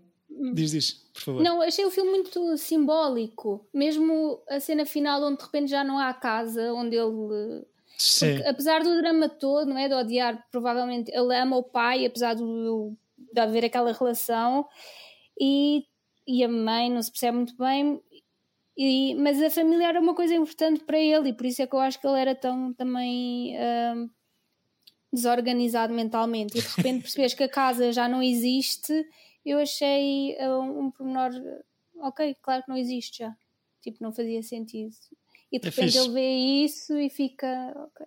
[0.54, 1.42] Diz, diz, por favor.
[1.42, 3.66] Não, achei o filme muito simbólico.
[3.74, 7.64] Mesmo a cena final, onde de repente já não há casa, onde ele
[8.00, 9.88] porque, apesar do drama todo, não é?
[9.88, 14.66] De odiar, provavelmente ele ama o pai, apesar do, de haver aquela relação,
[15.38, 15.84] e,
[16.26, 18.00] e a mãe não se percebe muito bem,
[18.76, 21.74] e, mas a família era uma coisa importante para ele, e por isso é que
[21.74, 23.54] eu acho que ele era tão também
[23.94, 24.10] hum,
[25.12, 26.56] desorganizado mentalmente.
[26.56, 29.06] E de repente percebes que a casa já não existe,
[29.44, 31.30] eu achei um, um pormenor,
[31.98, 33.36] ok, claro que não existe já.
[33.82, 34.94] Tipo, não fazia sentido.
[35.52, 37.74] E de é repente ele vê isso e fica.
[37.88, 38.06] Okay.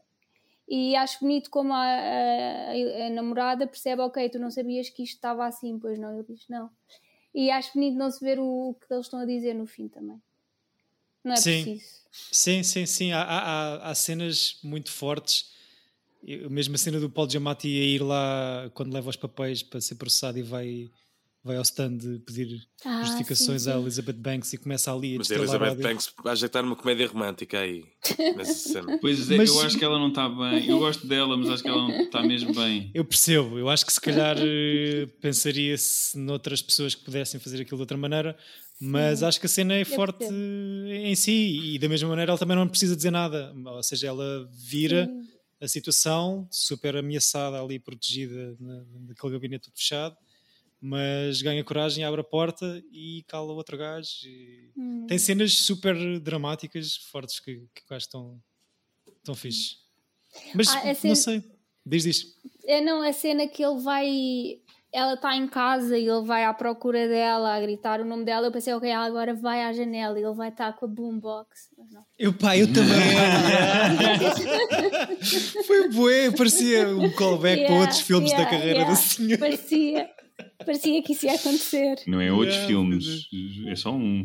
[0.67, 5.15] E acho bonito como a, a, a, namorada percebe: ok, tu não sabias que isto
[5.15, 6.13] estava assim, pois não?
[6.13, 6.69] Ele diz: não.
[7.33, 9.87] E acho bonito não se ver o, o que eles estão a dizer no fim
[9.87, 10.21] também.
[11.23, 11.63] Não é sim.
[11.63, 12.03] preciso.
[12.11, 13.11] Sim, sim, sim.
[13.11, 15.51] Há, há, há cenas muito fortes.
[16.49, 19.95] Mesmo a cena do Paul Giamatti a ir lá quando leva os papéis para ser
[19.95, 20.89] processado e vai
[21.43, 23.75] vai ao stand pedir ah, justificações sim, sim.
[23.75, 26.75] à Elizabeth Banks e começa ali a Mas a Elizabeth Banks vai já está numa
[26.75, 27.83] comédia romântica aí.
[29.01, 30.69] pois é, mas, eu acho que ela não está bem.
[30.69, 32.89] Eu gosto dela, mas acho que ela não está mesmo bem.
[32.93, 37.77] Eu percebo, eu acho que se calhar eh, pensaria-se noutras pessoas que pudessem fazer aquilo
[37.77, 38.37] de outra maneira,
[38.79, 39.25] mas sim.
[39.25, 42.69] acho que a cena é forte em si e da mesma maneira ela também não
[42.69, 43.53] precisa dizer nada.
[43.65, 45.09] Ou seja, ela vira
[45.59, 48.55] a situação super ameaçada ali, protegida
[49.07, 50.15] naquele gabinete fechado
[50.85, 54.09] mas ganha coragem, abre a porta e cala o outro gajo.
[54.77, 55.05] Hum.
[55.07, 58.37] Tem cenas super dramáticas, fortes, que, que eu acho tão,
[59.23, 59.77] tão fixe.
[60.53, 60.97] Mas ah, cena...
[61.05, 61.41] não sei,
[61.85, 62.25] diz, diz.
[62.65, 64.59] É, não, a cena que ele vai.
[64.91, 68.47] Ela está em casa e ele vai à procura dela, a gritar o nome dela.
[68.47, 71.69] Eu pensei, ok, agora vai à janela e ele vai estar com a boombox.
[72.19, 72.93] Eu, pá, eu também.
[75.65, 79.39] Foi bué, parecia um callback yeah, para outros filmes yeah, da carreira yeah, do senhor.
[79.39, 80.09] Parecia.
[80.65, 82.01] Parecia que isso ia acontecer.
[82.07, 83.27] Não é outros yeah, filmes,
[83.67, 84.23] é só um.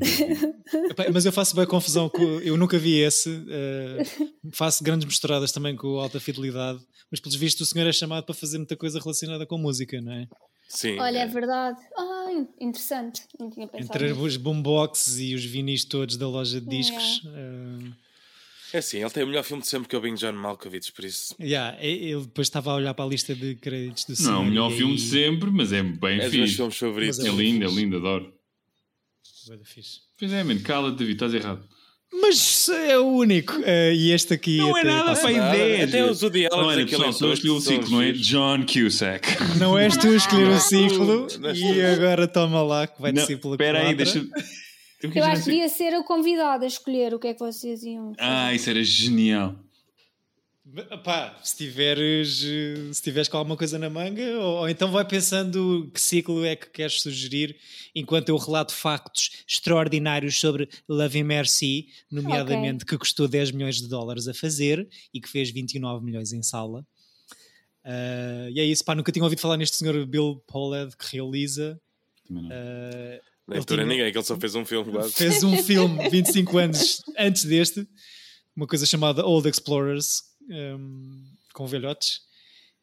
[1.13, 2.23] Mas eu faço bem confusão com.
[2.41, 3.29] Eu nunca vi esse.
[3.31, 6.81] Uh, faço grandes misturadas também com alta fidelidade.
[7.11, 10.13] Mas pelos vistos o senhor é chamado para fazer muita coisa relacionada com música, não
[10.13, 10.29] é?
[10.69, 10.99] Sim.
[10.99, 11.81] Olha, é, é verdade.
[11.97, 13.23] Ah, interessante.
[13.41, 14.05] Não tinha pensado.
[14.05, 17.23] Entre os boomboxes e os vinis todos da loja de discos.
[17.25, 17.41] Yeah.
[17.41, 18.08] Uh,
[18.73, 21.05] é sim, ele tem o melhor filme de sempre que eu vi John Malkovich, por
[21.05, 21.35] isso.
[21.41, 24.45] Yeah, ele depois estava a olhar para a lista de créditos do Não, é o
[24.45, 26.55] melhor filme de sempre, mas é bem é fixe.
[26.55, 27.19] É filmes favoritos.
[27.21, 28.33] É, é lindo, é lindo, adoro.
[29.51, 30.01] É fixe.
[30.19, 31.67] Pois é, mano, cala-te, David, estás errado.
[32.13, 33.53] Mas é o único.
[33.59, 34.57] Uh, e este aqui.
[34.57, 35.85] Não é nada para ideia.
[35.85, 36.67] Até os Woody Allen.
[36.67, 38.13] Olha, pessoal, só escolhi o ciclo, não é?
[38.13, 39.29] John Cusack.
[39.59, 41.27] Não és tu a escolher o ciclo.
[41.55, 44.27] e agora toma lá que vai descer pela Espera aí, deixa
[45.03, 47.83] eu, eu acho que devia ser o convidado a escolher o que é que vocês
[47.83, 48.15] iam.
[48.15, 48.17] Fazer.
[48.21, 49.55] Ah, isso era genial.
[51.03, 52.45] Pá, se tiveres,
[52.93, 56.55] se tiveres com alguma coisa na manga, ou, ou, então vai pensando que ciclo é
[56.57, 57.57] que queres sugerir,
[57.95, 62.89] enquanto eu relato factos extraordinários sobre Love and Mercy, nomeadamente okay.
[62.89, 66.85] que custou 10 milhões de dólares a fazer e que fez 29 milhões em sala.
[67.83, 71.81] Uh, e é isso, pá, nunca tinha ouvido falar neste senhor Bill Pollard que realiza.
[72.31, 73.19] Uh,
[73.49, 73.85] Nem tinha...
[73.85, 75.15] ninguém, que ele só fez um filme quase.
[75.15, 77.89] Fez um filme 25 anos antes deste,
[78.55, 81.25] uma coisa chamada Old Explorers, um,
[81.55, 82.21] com velhotes.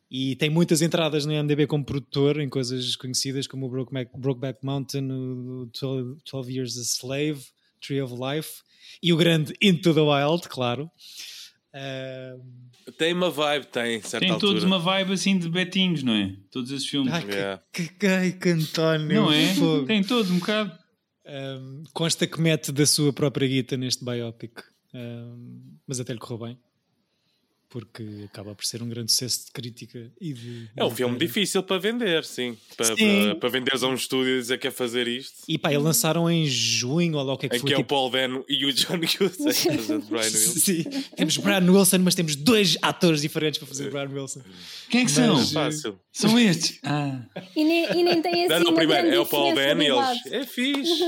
[0.09, 4.59] E tem muitas entradas no IMDb como produtor em coisas conhecidas como o Brokeback, Brokeback
[4.63, 7.43] Mountain, o 12, 12 Years a Slave,
[7.81, 8.61] Tree of Life
[9.01, 10.89] e o grande Into the Wild, claro.
[11.73, 12.64] Uh...
[12.97, 14.51] Tem uma vibe, tem, certa Tem altura.
[14.53, 16.35] todos uma vibe assim de betinhos, não é?
[16.51, 17.13] Todos esses filmes.
[17.13, 17.61] Ai, yeah.
[17.71, 19.21] que, que, que António.
[19.21, 19.53] Não é?
[19.53, 19.85] Fogo.
[19.85, 20.71] Tem todo um bocado.
[21.27, 24.59] Um, consta que mete da sua própria guita neste biopic,
[24.93, 26.57] um, mas até lhe correu bem
[27.69, 30.69] porque acaba por ser um grande sucesso de crítica e de.
[30.75, 32.57] É um filme difícil para vender, sim.
[32.77, 33.25] Para, sim.
[33.25, 35.43] para, para venderes a um estúdio e dizer que é fazer isto.
[35.47, 37.71] E pá, e lançaram em junho, ou lá o que é que em foi.
[37.71, 37.95] que tipo...
[37.95, 39.77] é o tipo Paul Dano e o John Cusack
[40.09, 40.59] Brian Wilson.
[40.59, 40.83] Sim,
[41.15, 44.41] temos Brian Wilson, mas temos dois atores diferentes para fazer Brian Wilson.
[44.89, 45.35] Quem é que são?
[45.35, 45.99] Mas, fácil.
[46.11, 46.79] São estes.
[46.83, 47.19] Ah.
[47.55, 48.53] E, nem, e nem tem assim.
[48.53, 50.25] Não, não, primeiro é o Paul Dano e eles.
[50.27, 51.03] É fixe.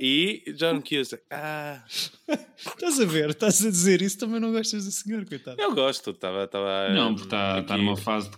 [0.00, 1.22] e John Cusack.
[1.30, 1.84] Ah.
[2.56, 3.30] Estás a ver?
[3.30, 5.60] Estás a dizer isso, também não gostas do senhor, coitado.
[5.60, 6.44] Eu gosto, estava.
[6.44, 8.30] estava não, porque está tá numa fase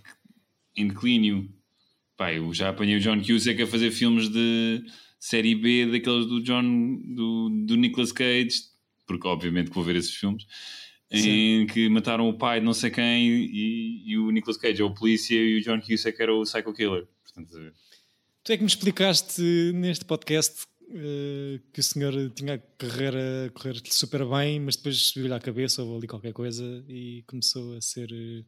[0.77, 1.49] de declínio.
[2.17, 4.85] Pai, eu já apanhei o John Cusack a fazer filmes de
[5.19, 6.63] série B daqueles do John
[7.15, 8.51] do, do Nicolas Cage,
[9.07, 10.45] porque obviamente que vou ver esses filmes.
[11.13, 11.63] Sim.
[11.63, 14.85] Em que mataram o pai de não sei quem e, e, o Nicolas Cage é
[14.85, 17.07] o polícia e o John Cusack era o psycho killer.
[17.23, 17.73] Portanto,
[18.43, 19.43] tu é que me explicaste
[19.75, 20.67] neste podcast
[21.73, 25.83] que o senhor tinha a carreira a correr super bem, mas depois subiu-lhe à cabeça
[25.83, 28.11] ou ali qualquer coisa e começou a ser.
[28.13, 28.45] Uh,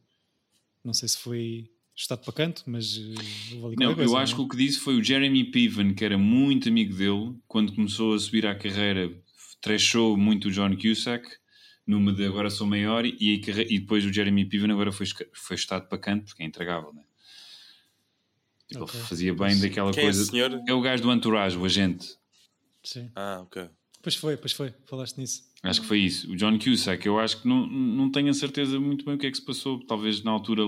[0.84, 2.96] não sei se foi estado para canto, mas.
[2.96, 4.40] Uh, não, coisa, eu acho não?
[4.40, 8.14] que o que disse foi o Jeremy Piven, que era muito amigo dele, quando começou
[8.14, 9.10] a subir à carreira,
[9.60, 11.26] trashou muito o John Cusack.
[11.86, 15.86] Numa de agora sou maior, e, e depois o Jeremy Piven agora foi, foi estado
[15.86, 17.02] para canto, porque é intragável, né?
[18.68, 19.00] Tipo, okay.
[19.00, 20.22] Ele fazia bem daquela Quem coisa.
[20.22, 20.62] É, senhor?
[20.66, 22.16] é o gajo do Entourage, o agente.
[22.84, 23.10] Sim.
[23.16, 23.68] Ah, ok.
[24.02, 25.42] Pois foi, pois foi, falaste nisso.
[25.62, 26.30] Acho que foi isso.
[26.30, 29.26] O John Cusack, eu acho que não, não tenho a certeza muito bem o que
[29.26, 29.84] é que se passou.
[29.86, 30.62] Talvez na altura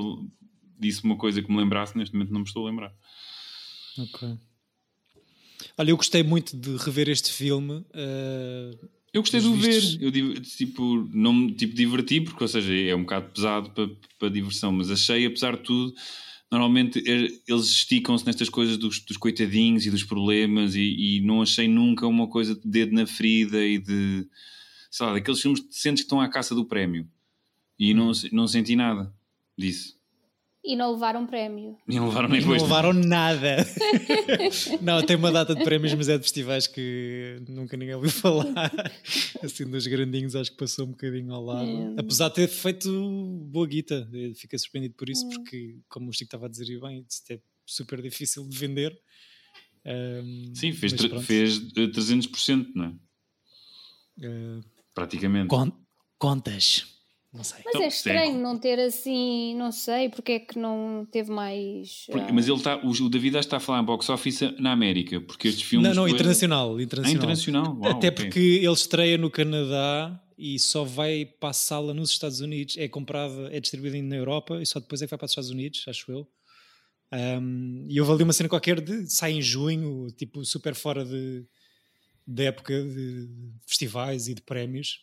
[0.79, 2.93] disse uma coisa que me lembrasse, neste momento não me estou a lembrar.
[3.99, 4.39] Ok.
[5.77, 7.75] Olha, eu gostei muito de rever este filme.
[7.75, 9.83] Uh, eu gostei de o ver.
[10.01, 13.89] Eu tipo, não me tipo, diverti, porque, ou seja, é um bocado pesado para,
[14.19, 15.95] para diversão, mas achei, apesar de tudo,
[16.51, 21.66] normalmente eles esticam-se nestas coisas dos, dos, coitadinhos e dos problemas e, e, não achei
[21.66, 24.26] nunca uma coisa de dedo na ferida e de
[24.90, 27.09] sei lá, daqueles filmes que sentes que estão à caça do prémio
[27.78, 29.12] e não, não senti nada
[29.57, 29.95] disso.
[30.67, 31.79] E não levaram prémio.
[31.89, 33.59] E não levaram nem Não levaram nada.
[34.83, 38.73] não, tem uma data de prémios, mas é de festivais que nunca ninguém ouviu falar.
[39.45, 41.69] Assim, dos grandinhos, acho que passou um bocadinho ao lado.
[41.69, 42.01] É.
[42.01, 42.91] Apesar de ter feito
[43.45, 44.09] boa guita.
[44.35, 45.29] Fiquei surpreendido por isso, é.
[45.31, 49.01] porque, como o Chico estava a dizer bem, isto é super difícil de vender.
[49.85, 50.95] Um, Sim, fez,
[51.25, 54.27] fez 300%, não é?
[54.27, 55.49] Uh, Praticamente.
[56.19, 56.95] contas.
[57.37, 57.59] Não sei.
[57.64, 58.41] Mas então, é estranho sim.
[58.41, 62.07] não ter assim, não sei porque é que não teve mais.
[62.11, 62.34] Porque, uh...
[62.34, 65.62] Mas ele está, o David está a falar em box office na América, porque estes
[65.62, 65.89] filmes.
[65.89, 66.80] Não, não, internacional.
[66.80, 67.12] Internacional.
[67.12, 67.78] Ah, internacional.
[67.78, 68.24] Uau, Até okay.
[68.24, 72.89] porque ele estreia no Canadá e só vai para a sala nos Estados Unidos, é
[72.89, 75.84] comprada, é distribuída na Europa e só depois é que vai para os Estados Unidos,
[75.89, 76.28] acho eu.
[77.12, 81.47] Um, e houve ali uma cena qualquer de sai em junho, tipo super fora de,
[82.26, 83.28] de época de
[83.66, 85.01] festivais e de prémios.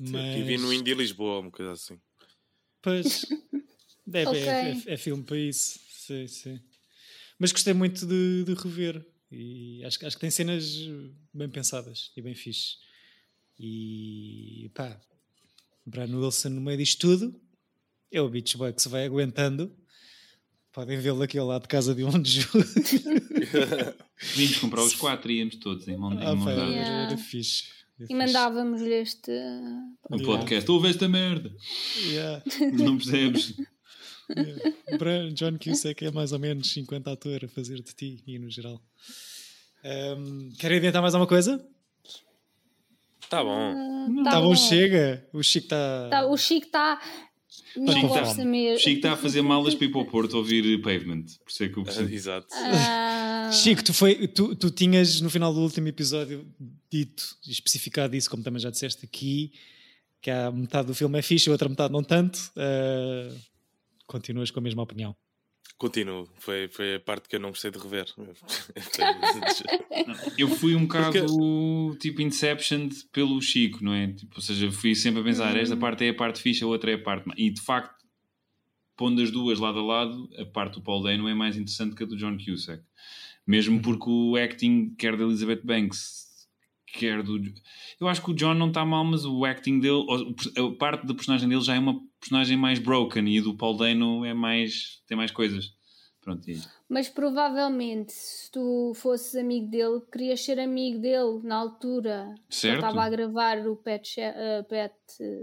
[0.00, 0.38] Mas...
[0.38, 2.00] E vi no Indie Lisboa, uma coisa assim.
[2.82, 3.26] Pois.
[4.12, 4.42] É, okay.
[4.42, 5.78] é, é, é, filme para isso.
[5.88, 6.60] Sim, sim.
[7.38, 9.06] Mas gostei muito de, de rever.
[9.30, 10.76] E acho, acho que tem cenas
[11.32, 12.78] bem pensadas e bem fixe.
[13.56, 15.00] E pá,
[15.86, 17.40] Brian Wilson no meio disto tudo
[18.10, 19.72] é o Beach Boy que se vai aguentando.
[20.72, 22.40] Podem vê-lo aqui ao lado de casa de onde
[24.34, 27.06] Vimos comprar os quatro e íamos todos em mão, ah, em mão yeah.
[27.06, 27.64] Era fixe.
[28.08, 29.30] E mandávamos-lhe este.
[30.10, 30.70] Um podcast.
[30.70, 31.52] Ouve esta merda.
[32.06, 32.42] Yeah.
[32.72, 33.54] Não percebes?
[34.36, 35.30] Yeah.
[35.34, 38.80] John Cusack é mais ou menos 50 ator a fazer de ti e no geral.
[39.84, 41.64] Um, querem inventar mais alguma coisa?
[43.28, 43.72] Tá bom.
[43.72, 44.48] Uh, tá, tá bom.
[44.48, 44.56] bom.
[44.56, 45.26] chega.
[45.32, 46.08] O Chico está.
[46.10, 47.00] Tá, o Chico está.
[47.76, 48.78] Não Chico gosta tá, mesmo.
[48.78, 51.24] Chico está a fazer malas para ir para o Porto ouvir Pavement.
[51.44, 52.08] Por isso é que eu percebo.
[52.08, 52.46] Uh, exato.
[52.54, 53.52] Uh...
[53.52, 56.46] Chico, tu, foi, tu, tu tinhas no final do último episódio
[56.90, 59.52] dito, especificado isso, como também já disseste aqui,
[60.20, 62.38] que a metade do filme é fixe, a outra metade não tanto.
[62.56, 63.36] Uh,
[64.06, 65.14] continuas com a mesma opinião?
[65.80, 68.04] Continuo, foi, foi a parte que eu não gostei de rever.
[70.36, 71.98] eu fui um bocado Porque...
[72.00, 74.08] tipo Inception pelo Chico, não é?
[74.08, 76.90] Tipo, ou seja, fui sempre a pensar: esta parte é a parte fixe, a outra
[76.90, 77.30] é a parte.
[77.34, 77.94] E de facto,
[78.94, 82.02] pondo as duas lado a lado, a parte do Paul Dano é mais interessante que
[82.02, 82.82] a do John Cusack.
[83.46, 83.82] Mesmo Uhum.
[83.82, 86.26] porque o acting, quer da Elizabeth Banks,
[86.92, 87.38] quer do.
[88.00, 90.04] Eu acho que o John não está mal, mas o acting dele,
[90.56, 94.24] a parte da personagem dele já é uma personagem mais broken e do Paul Dano
[94.24, 95.02] é mais.
[95.06, 95.72] tem mais coisas.
[96.20, 96.60] Pronto, e...
[96.88, 102.34] Mas provavelmente, se tu fosses amigo dele, querias ser amigo dele na altura.
[102.48, 102.74] que Certo.
[102.74, 104.94] Ele estava a gravar o Pet, eh, Pet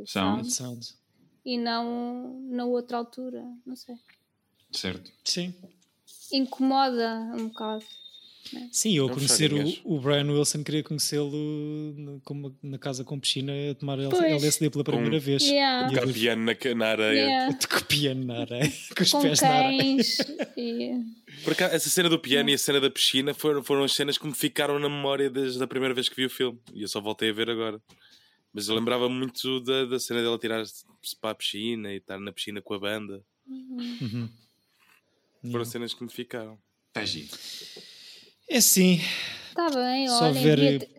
[0.05, 0.51] Sound.
[0.51, 0.87] Sound Sound.
[1.43, 3.43] e não na outra altura.
[3.65, 3.95] Não sei.
[4.71, 5.11] Certo.
[5.23, 5.53] Sim.
[6.31, 7.85] Incomoda um bocado.
[8.71, 12.21] Sim, eu Não conhecer o, o Brian Wilson queria conhecê-lo
[12.63, 14.21] na casa com piscina a tomar Pois.
[14.41, 15.43] LSD pela primeira Com- vez.
[15.43, 15.89] Yeah.
[15.89, 17.11] Ver- Campeando na, na areia.
[17.21, 17.57] Yeah.
[17.77, 20.03] o piano na areia, com os Com pés na areia.
[21.43, 24.17] Por acaso, essa cena do piano e a cena da piscina foram, foram as cenas
[24.17, 26.59] que me ficaram na memória desde a primeira vez que vi o filme.
[26.73, 27.81] E eu só voltei a ver agora.
[28.53, 30.83] Mas eu lembrava muito da, da cena dela tirar-se
[31.21, 33.21] para a piscina e estar na piscina com a banda.
[33.47, 34.29] Uhum.
[35.51, 36.57] Foram cenas que me ficaram.
[36.89, 37.29] Está giro.
[38.49, 39.01] É assim,
[39.49, 40.33] Está bem, Só olha.
[40.33, 40.97] ver- ter-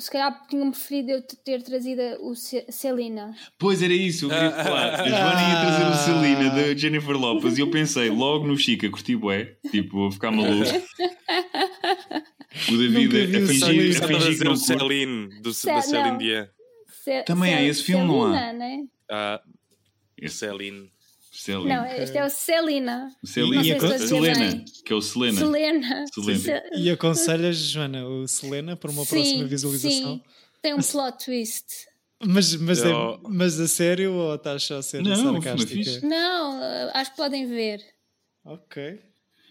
[0.00, 3.34] Se calhar tinham preferido eu te- ter trazido o Ce- Celina.
[3.58, 5.00] Pois era isso, eu queria falar.
[5.00, 8.88] A Joana ia trazer o Celina da Jennifer Lopez e eu pensei logo no Chica,
[8.90, 10.70] curti bué, tipo, vou ficar maluco.
[12.70, 13.98] O David a o fingir, Celina.
[14.00, 14.56] a a fingir que não o.
[14.56, 16.18] Celine, do, Ce- da Celine.
[16.18, 16.46] Dion.
[17.26, 18.32] Também há esse filme, não há?
[18.32, 18.84] Celina, né?
[19.10, 19.40] Ah,
[20.16, 20.92] Esse Celine.
[21.32, 21.76] Celina.
[21.76, 23.16] Não, este é o Celina.
[23.22, 23.62] O Celina.
[23.64, 25.38] Sei se Selena, que é o Selena.
[25.38, 26.04] Selena.
[26.12, 26.62] Selena.
[26.76, 30.14] E aconselhas, Joana, o Selena para uma Sim, próxima visualização?
[30.16, 30.22] Sim.
[30.60, 31.64] Tem um plot twist.
[32.24, 32.92] Mas, mas, é-
[33.28, 36.06] mas a sério ou estás só a ser Não, sarcástica?
[36.06, 37.80] Não, eh, acho que podem ver.
[38.44, 39.00] Ok.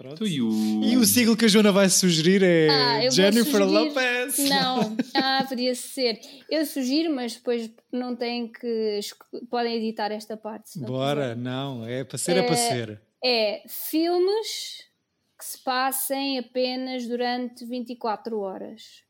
[0.02, 0.26] Pronto.
[0.28, 0.50] E o...
[0.84, 4.38] E o siglo que a Joana vai sugerir é Ah, Jennifer sugerir- Lopez.
[4.50, 6.20] Não, ah, podia ser.
[6.50, 9.00] Eu sugiro, mas depois não têm que.
[9.50, 10.80] Podem editar esta parte.
[10.80, 13.02] não Bora, não, é para ser, é, para É- ser.
[13.24, 14.86] É filmes
[15.38, 19.04] que se passem apenas durante 24 horas.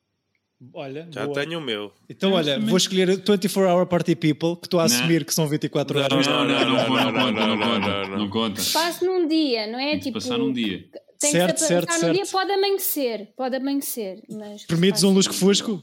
[0.73, 1.39] Olha, Já boa.
[1.43, 1.91] tenho o meu.
[2.07, 4.95] Então, olha, vou escolher 24 Hour Party People, que estou a Não.
[4.95, 6.27] assumir que são 24 Não, horas.
[6.27, 8.17] Não, não, não, Não, não, não, não, não não, conta, não, não.
[8.19, 8.61] não conta.
[8.61, 9.89] Se passe num dia, não é?
[9.91, 10.85] Tem que Tipo, passar num dia.
[11.19, 12.31] Tem Certo, que certo, passar num dia, certo.
[12.31, 13.29] pode amanhecer.
[13.35, 14.23] Pode amanhecer.
[14.29, 15.81] Mas Permites um lusco-fusco?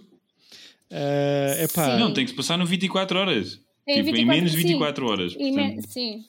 [0.91, 2.01] É epá, Sim.
[2.01, 3.61] Não, tem que se passar no 24 horas.
[3.87, 4.63] Em tipo, em 24, menos de sim.
[4.69, 5.35] 24 horas.
[5.35, 5.83] Portanto.
[5.89, 6.25] Sim.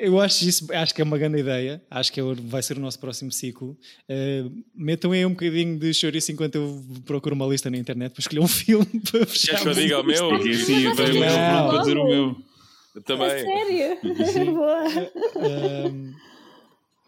[0.00, 1.82] Eu acho isso, acho que é uma grande ideia.
[1.90, 3.76] Acho que é vai ser o nosso próximo ciclo.
[4.08, 8.20] Uh, metam aí um bocadinho de chouriço enquanto eu procuro uma lista na internet para
[8.20, 9.58] escolher um filme para fechar.
[9.58, 10.28] Queres que eu diga o meu?
[10.28, 11.68] Porque assim, eu tenho não.
[11.70, 12.36] para dizer o meu.
[12.94, 13.30] Eu também.
[13.30, 14.52] sério?
[14.52, 15.88] Boa.
[15.88, 16.12] Um,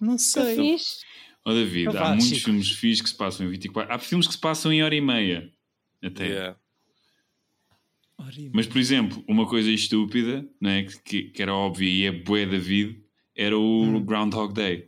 [0.00, 0.76] não sei.
[1.44, 3.92] Ó David, Então há muitos filmes fixos que se passam em 24.
[3.92, 5.50] Há filmes que se passam em hora e meia.
[6.02, 6.26] Até.
[6.26, 6.56] Yeah.
[8.52, 10.84] Mas, por exemplo, uma coisa estúpida, não é?
[10.84, 13.00] que, que, que era óbvia e é bué David,
[13.36, 14.86] era o Groundhog Day.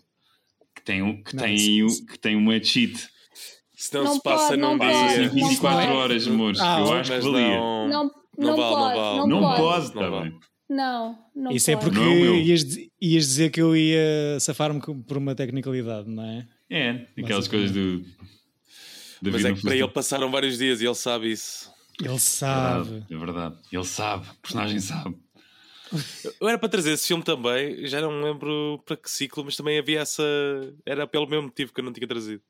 [0.74, 3.08] Que tem, um- que, Não, tem, isso- um- que tem uma cheat.
[3.74, 4.88] Se não, Não se passa pode, num não dia.
[4.88, 5.92] pode, Em não 24 pode.
[5.98, 6.60] horas, amores.
[6.60, 7.48] Ah, eu acho que valia.
[7.58, 9.18] não, Não, não, não vale, pode, não vale.
[9.18, 9.56] não Não pode.
[9.60, 10.30] pode, Não está vale.
[10.30, 10.40] bem.
[10.68, 11.86] Não, não Isso é pode.
[11.90, 12.64] porque Não é ias,
[13.00, 16.48] ias dizer que eu ia safar-me por uma tecnicalidade, não é?
[16.70, 18.02] É, aquelas coisas do.
[19.22, 21.70] Mas é não que para ele passaram vários dias e ele sabe isso.
[22.02, 22.88] Ele sabe.
[22.90, 23.56] Verdade, é verdade.
[23.72, 25.16] Ele sabe, o personagem sabe.
[26.40, 29.56] Eu era para trazer esse filme também, já não me lembro para que ciclo, mas
[29.56, 30.22] também havia essa.
[30.84, 32.42] Era pelo mesmo motivo que eu não tinha trazido.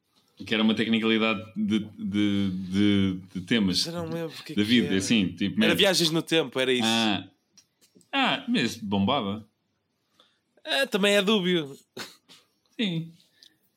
[0.45, 4.57] Que era uma tecnicalidade de, de, de, de temas Já não me lembro que é
[4.57, 4.97] da que vida, era.
[4.97, 5.29] assim.
[5.29, 6.83] Tipo, Era viagens no tempo, era isso.
[6.85, 7.29] Ah,
[8.13, 9.47] ah, mas bombava.
[10.65, 11.77] Ah, também é dúbio.
[12.79, 13.13] Sim.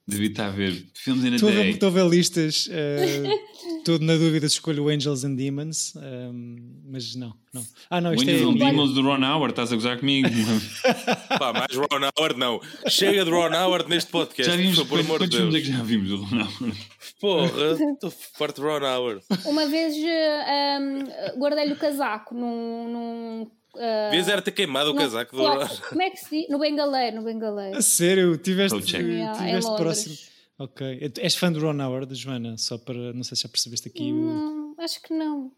[0.10, 1.70] David está a ver filmes in a ver, day.
[1.72, 2.68] estou a ver listas.
[2.72, 3.24] eh,
[3.80, 6.58] Estou na dúvida se escolho o Angels and Demons, ehm,
[6.92, 7.66] mas não, não.
[7.90, 8.70] Ah, não, O isto Angels and é.
[8.72, 10.28] Demons do Ron Howard, estás a gozar comigo?
[11.40, 12.60] Pá, mais Ron Howard não.
[12.90, 15.68] Chega de Ron Howard neste podcast, já vimos, por amor de filmes é Deus.
[15.68, 16.78] que já vimos do Ron Howard?
[17.22, 19.22] Porra, estou farto de Ron Howard.
[19.46, 22.92] Uma vez eh, um, guardei-lhe o casaco num.
[22.92, 25.44] num eh, Devias era ter queimado o num casaco do
[25.90, 26.50] Como é que se diz?
[26.50, 27.78] No bengaleiro, no bengaleiro.
[27.78, 28.98] A sério, tiveste, Oh.
[28.98, 30.16] Yeah, tiveste próximo.
[30.58, 31.12] Ok.
[31.20, 32.58] És fã do Ron Howard, Joana?
[32.58, 33.14] Só para.
[33.14, 34.16] Não sei se já percebeste aqui o.
[34.16, 35.52] Não, acho que não.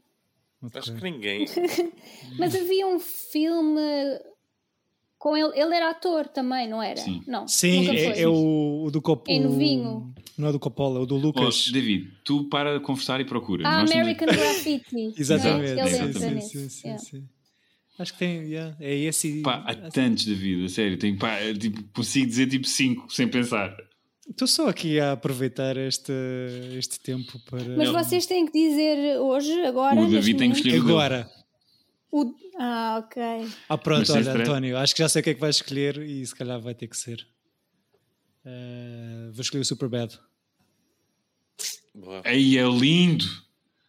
[0.62, 0.80] Ok.
[0.80, 1.46] Acho que ninguém.
[2.38, 3.82] Mas havia um filme
[5.18, 5.60] com ele.
[5.60, 6.98] Ele era ator também, não era?
[6.98, 7.24] Sim.
[7.26, 7.48] Não.
[7.48, 9.36] Sim, é, é o, o do Coppola.
[9.36, 10.14] É novinho.
[10.38, 11.72] Não é do Coppola, é o do Oh, Lucas.
[11.72, 13.68] David, tu para de conversar e procura.
[13.68, 15.14] Ah, Nós temos- American Graffiti.
[15.18, 15.80] Exatamente.
[15.80, 15.82] É?
[15.82, 16.50] Ele sim, entra sim, nesse.
[16.50, 17.04] sim, sim, yeah.
[17.04, 17.30] sim.
[18.02, 18.44] Acho que tem.
[18.44, 19.42] yeah, é esse.
[19.42, 20.98] Pá, há tantos da vida, sério.
[20.98, 23.76] Tenho, pá, é, tipo, consigo dizer tipo 5 sem pensar.
[24.30, 26.14] Estou só aqui a aproveitar este,
[26.78, 27.78] este tempo para.
[27.78, 30.00] Mas vocês têm que dizer hoje, agora.
[30.00, 30.80] O David tem que escolher.
[30.80, 31.30] Agora.
[32.12, 32.34] O...
[32.58, 33.22] Ah, ok.
[33.70, 36.26] Ah, pronto, olha, António, acho que já sei o que é que vais escolher e
[36.26, 37.26] se calhar vai ter que ser.
[38.46, 40.20] Uh, vou escolher o Superbad.
[42.24, 43.26] Aí é lindo!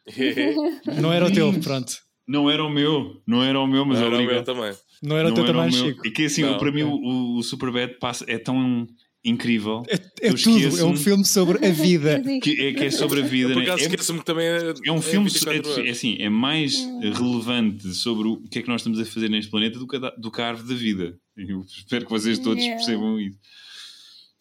[1.00, 2.02] Não era o teu, pronto.
[2.27, 4.73] Não era o meu, não era o meu, mas não era o meu também.
[5.03, 6.07] Não era o teu também, Chico.
[6.07, 8.87] E que assim, não, para mim o, o Superbad passa, é tão
[9.25, 9.83] incrível.
[9.89, 12.23] É, é tudo, é um filme sobre a vida.
[12.43, 13.53] que, é, que é sobre a vida.
[13.53, 13.85] Por acaso né?
[13.85, 18.29] esqueço-me que também é, é um é filme, é, é, assim, é mais relevante sobre
[18.29, 20.41] o que é que nós estamos a fazer neste planeta do que a, do que
[20.41, 21.16] a árvore da vida.
[21.37, 22.77] Eu espero que vocês todos yeah.
[22.77, 23.39] percebam isso.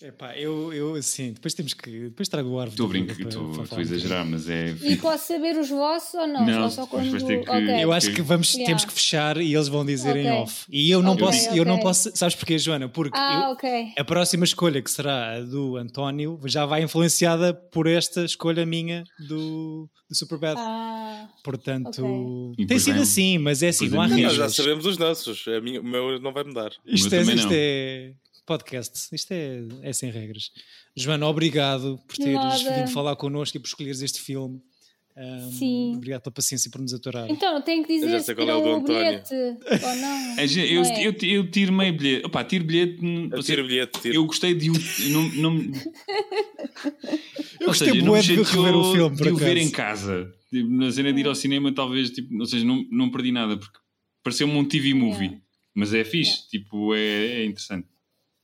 [0.03, 2.09] Epá, eu, eu assim, depois temos que.
[2.09, 2.73] Depois trago o árvore.
[2.73, 4.75] Estou a brincar, estou a exagerar, mas é.
[4.81, 6.43] E posso saber os vossos ou não?
[6.43, 7.11] Não, só quando...
[7.11, 7.49] vais ter que.
[7.49, 7.83] Okay.
[7.83, 8.65] Eu acho que vamos, yeah.
[8.65, 10.23] temos que fechar e eles vão dizer okay.
[10.23, 10.65] em off.
[10.69, 12.11] E eu não okay, posso, eu não posso.
[12.15, 12.89] Sabes porquê, Joana?
[12.89, 17.85] Porque ah, eu, a próxima escolha, que será a do António, já vai influenciada por
[17.85, 20.55] esta escolha minha do, do Superbad.
[20.57, 24.35] Ah, Portanto, tem sido assim, mas é assim, não há riscos.
[24.35, 26.71] Já sabemos os nossos, a minha, o meu não vai mudar.
[26.85, 28.13] Isto, é, isto é
[28.45, 29.13] podcast.
[29.13, 30.51] Isto é, é sem regras.
[30.95, 34.61] Joana, obrigado por teres vindo falar connosco e por escolheres este filme.
[35.15, 35.93] Um, Sim.
[35.97, 37.29] Obrigado pela paciência por nos aturar.
[37.29, 40.21] Então, tenho que dizer se é o, o bilhete ou não.
[40.39, 41.07] É, eu, é.
[41.07, 42.25] eu, eu, tiro meio bilhete.
[42.25, 42.99] Opa, tiro bilhete.
[43.31, 43.99] Eu tiro bilhete.
[43.99, 44.15] Tiro.
[44.15, 44.73] Eu gostei de o.
[45.09, 45.57] Não, não,
[47.59, 49.15] eu gostei seja, não de rever o filme.
[49.15, 50.33] De o ver em casa.
[50.49, 52.09] Tipo, na cena de ir ao cinema, talvez.
[52.09, 53.77] Tipo, ou seja, não, não perdi nada porque
[54.23, 55.41] pareceu-me um TV movie.
[55.75, 56.47] Mas é fixe.
[56.49, 57.87] Tipo, é, é interessante.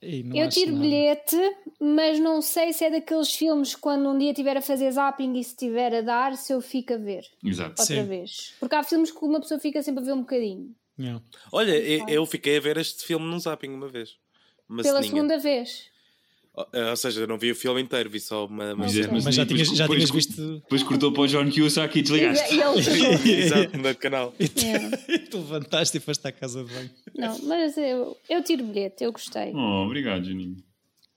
[0.02, 0.84] Eu tiro nada.
[0.84, 1.36] bilhete,
[1.80, 5.44] mas não sei se é daqueles filmes quando um dia estiver a fazer zapping e
[5.44, 7.24] se estiver a dar, se eu fico a ver.
[7.44, 7.82] Exato.
[7.82, 8.04] Outra Sim.
[8.06, 8.54] vez.
[8.60, 10.76] Porque há filmes que uma pessoa fica sempre a ver um bocadinho.
[11.00, 11.24] Yeah.
[11.52, 11.76] Olha,
[12.10, 14.18] eu fiquei a ver este filme num zapping uma vez.
[14.70, 15.16] Uma Pela ceninha.
[15.16, 15.90] segunda vez.
[16.90, 18.74] Ou seja, eu não vi o filme inteiro, vi só uma.
[18.74, 20.56] uma mas, mas, mas, já tinhas, já tinhas visto.
[20.62, 22.56] Depois cortou para o John Cusack e desligaste.
[23.30, 24.34] Exato, no canal.
[24.40, 24.98] E tu, yeah.
[25.30, 26.90] tu levantaste e foste à casa de banho.
[27.16, 29.54] Não, mas eu, eu tiro bilhete, eu gostei.
[29.54, 30.58] Oh, obrigado, Janinho.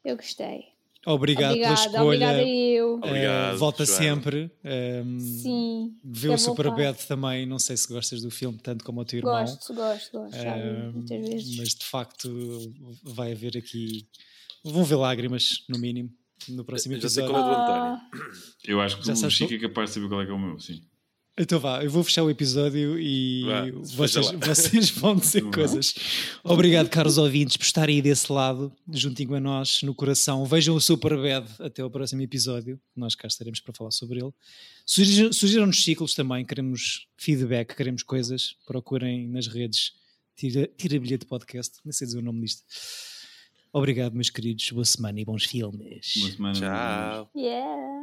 [0.05, 0.71] Eu gostei.
[1.07, 2.03] Obrigado Obrigada, pela escolha.
[2.03, 2.95] Obrigada eu.
[2.97, 4.03] Obrigado, uh, volta Joana.
[4.03, 4.51] sempre.
[4.63, 5.97] Um, ehm, Sim.
[6.05, 7.47] Vê o Superbad também.
[7.47, 9.41] Não sei se gostas do filme tanto como o teu irmão.
[9.41, 10.37] Gosto, gosto, gosto.
[10.37, 11.57] Uh, muitas vezes.
[11.57, 12.29] Mas de facto
[13.03, 14.07] vai haver aqui
[14.65, 16.11] Vão ver lágrimas, no mínimo,
[16.49, 17.15] no próximo episódio.
[17.15, 18.35] Já sei qual é do António.
[18.65, 20.39] Eu acho que Já o Chico é capaz de saber qual é que é o
[20.39, 20.83] meu, sim.
[21.39, 23.45] Então vá, eu vou fechar o episódio e
[23.95, 25.95] vocês, vocês, vão dizer coisas.
[26.45, 30.45] Obrigado, caros ouvintes, por estarem aí desse lado, juntinho a nós, no coração.
[30.45, 32.79] Vejam o Superbad até o próximo episódio.
[32.95, 34.33] Nós cá estaremos para falar sobre ele.
[34.85, 38.57] Sugiram-nos ciclos também, queremos feedback, queremos coisas.
[38.67, 39.93] Procurem nas redes
[40.41, 42.63] Tira, tira Bilhete Podcast, não sei dizer o nome disto.
[43.73, 44.71] Obrigado, meus queridos.
[44.71, 46.15] Boa semana e bons filmes.
[46.17, 46.55] Boa semana.
[46.55, 47.31] Tchau.
[47.37, 48.01] Yeah.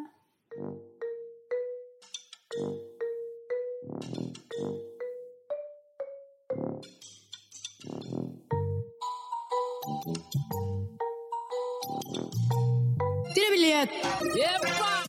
[13.34, 13.94] Tira bilhete.
[14.36, 15.07] Yeah,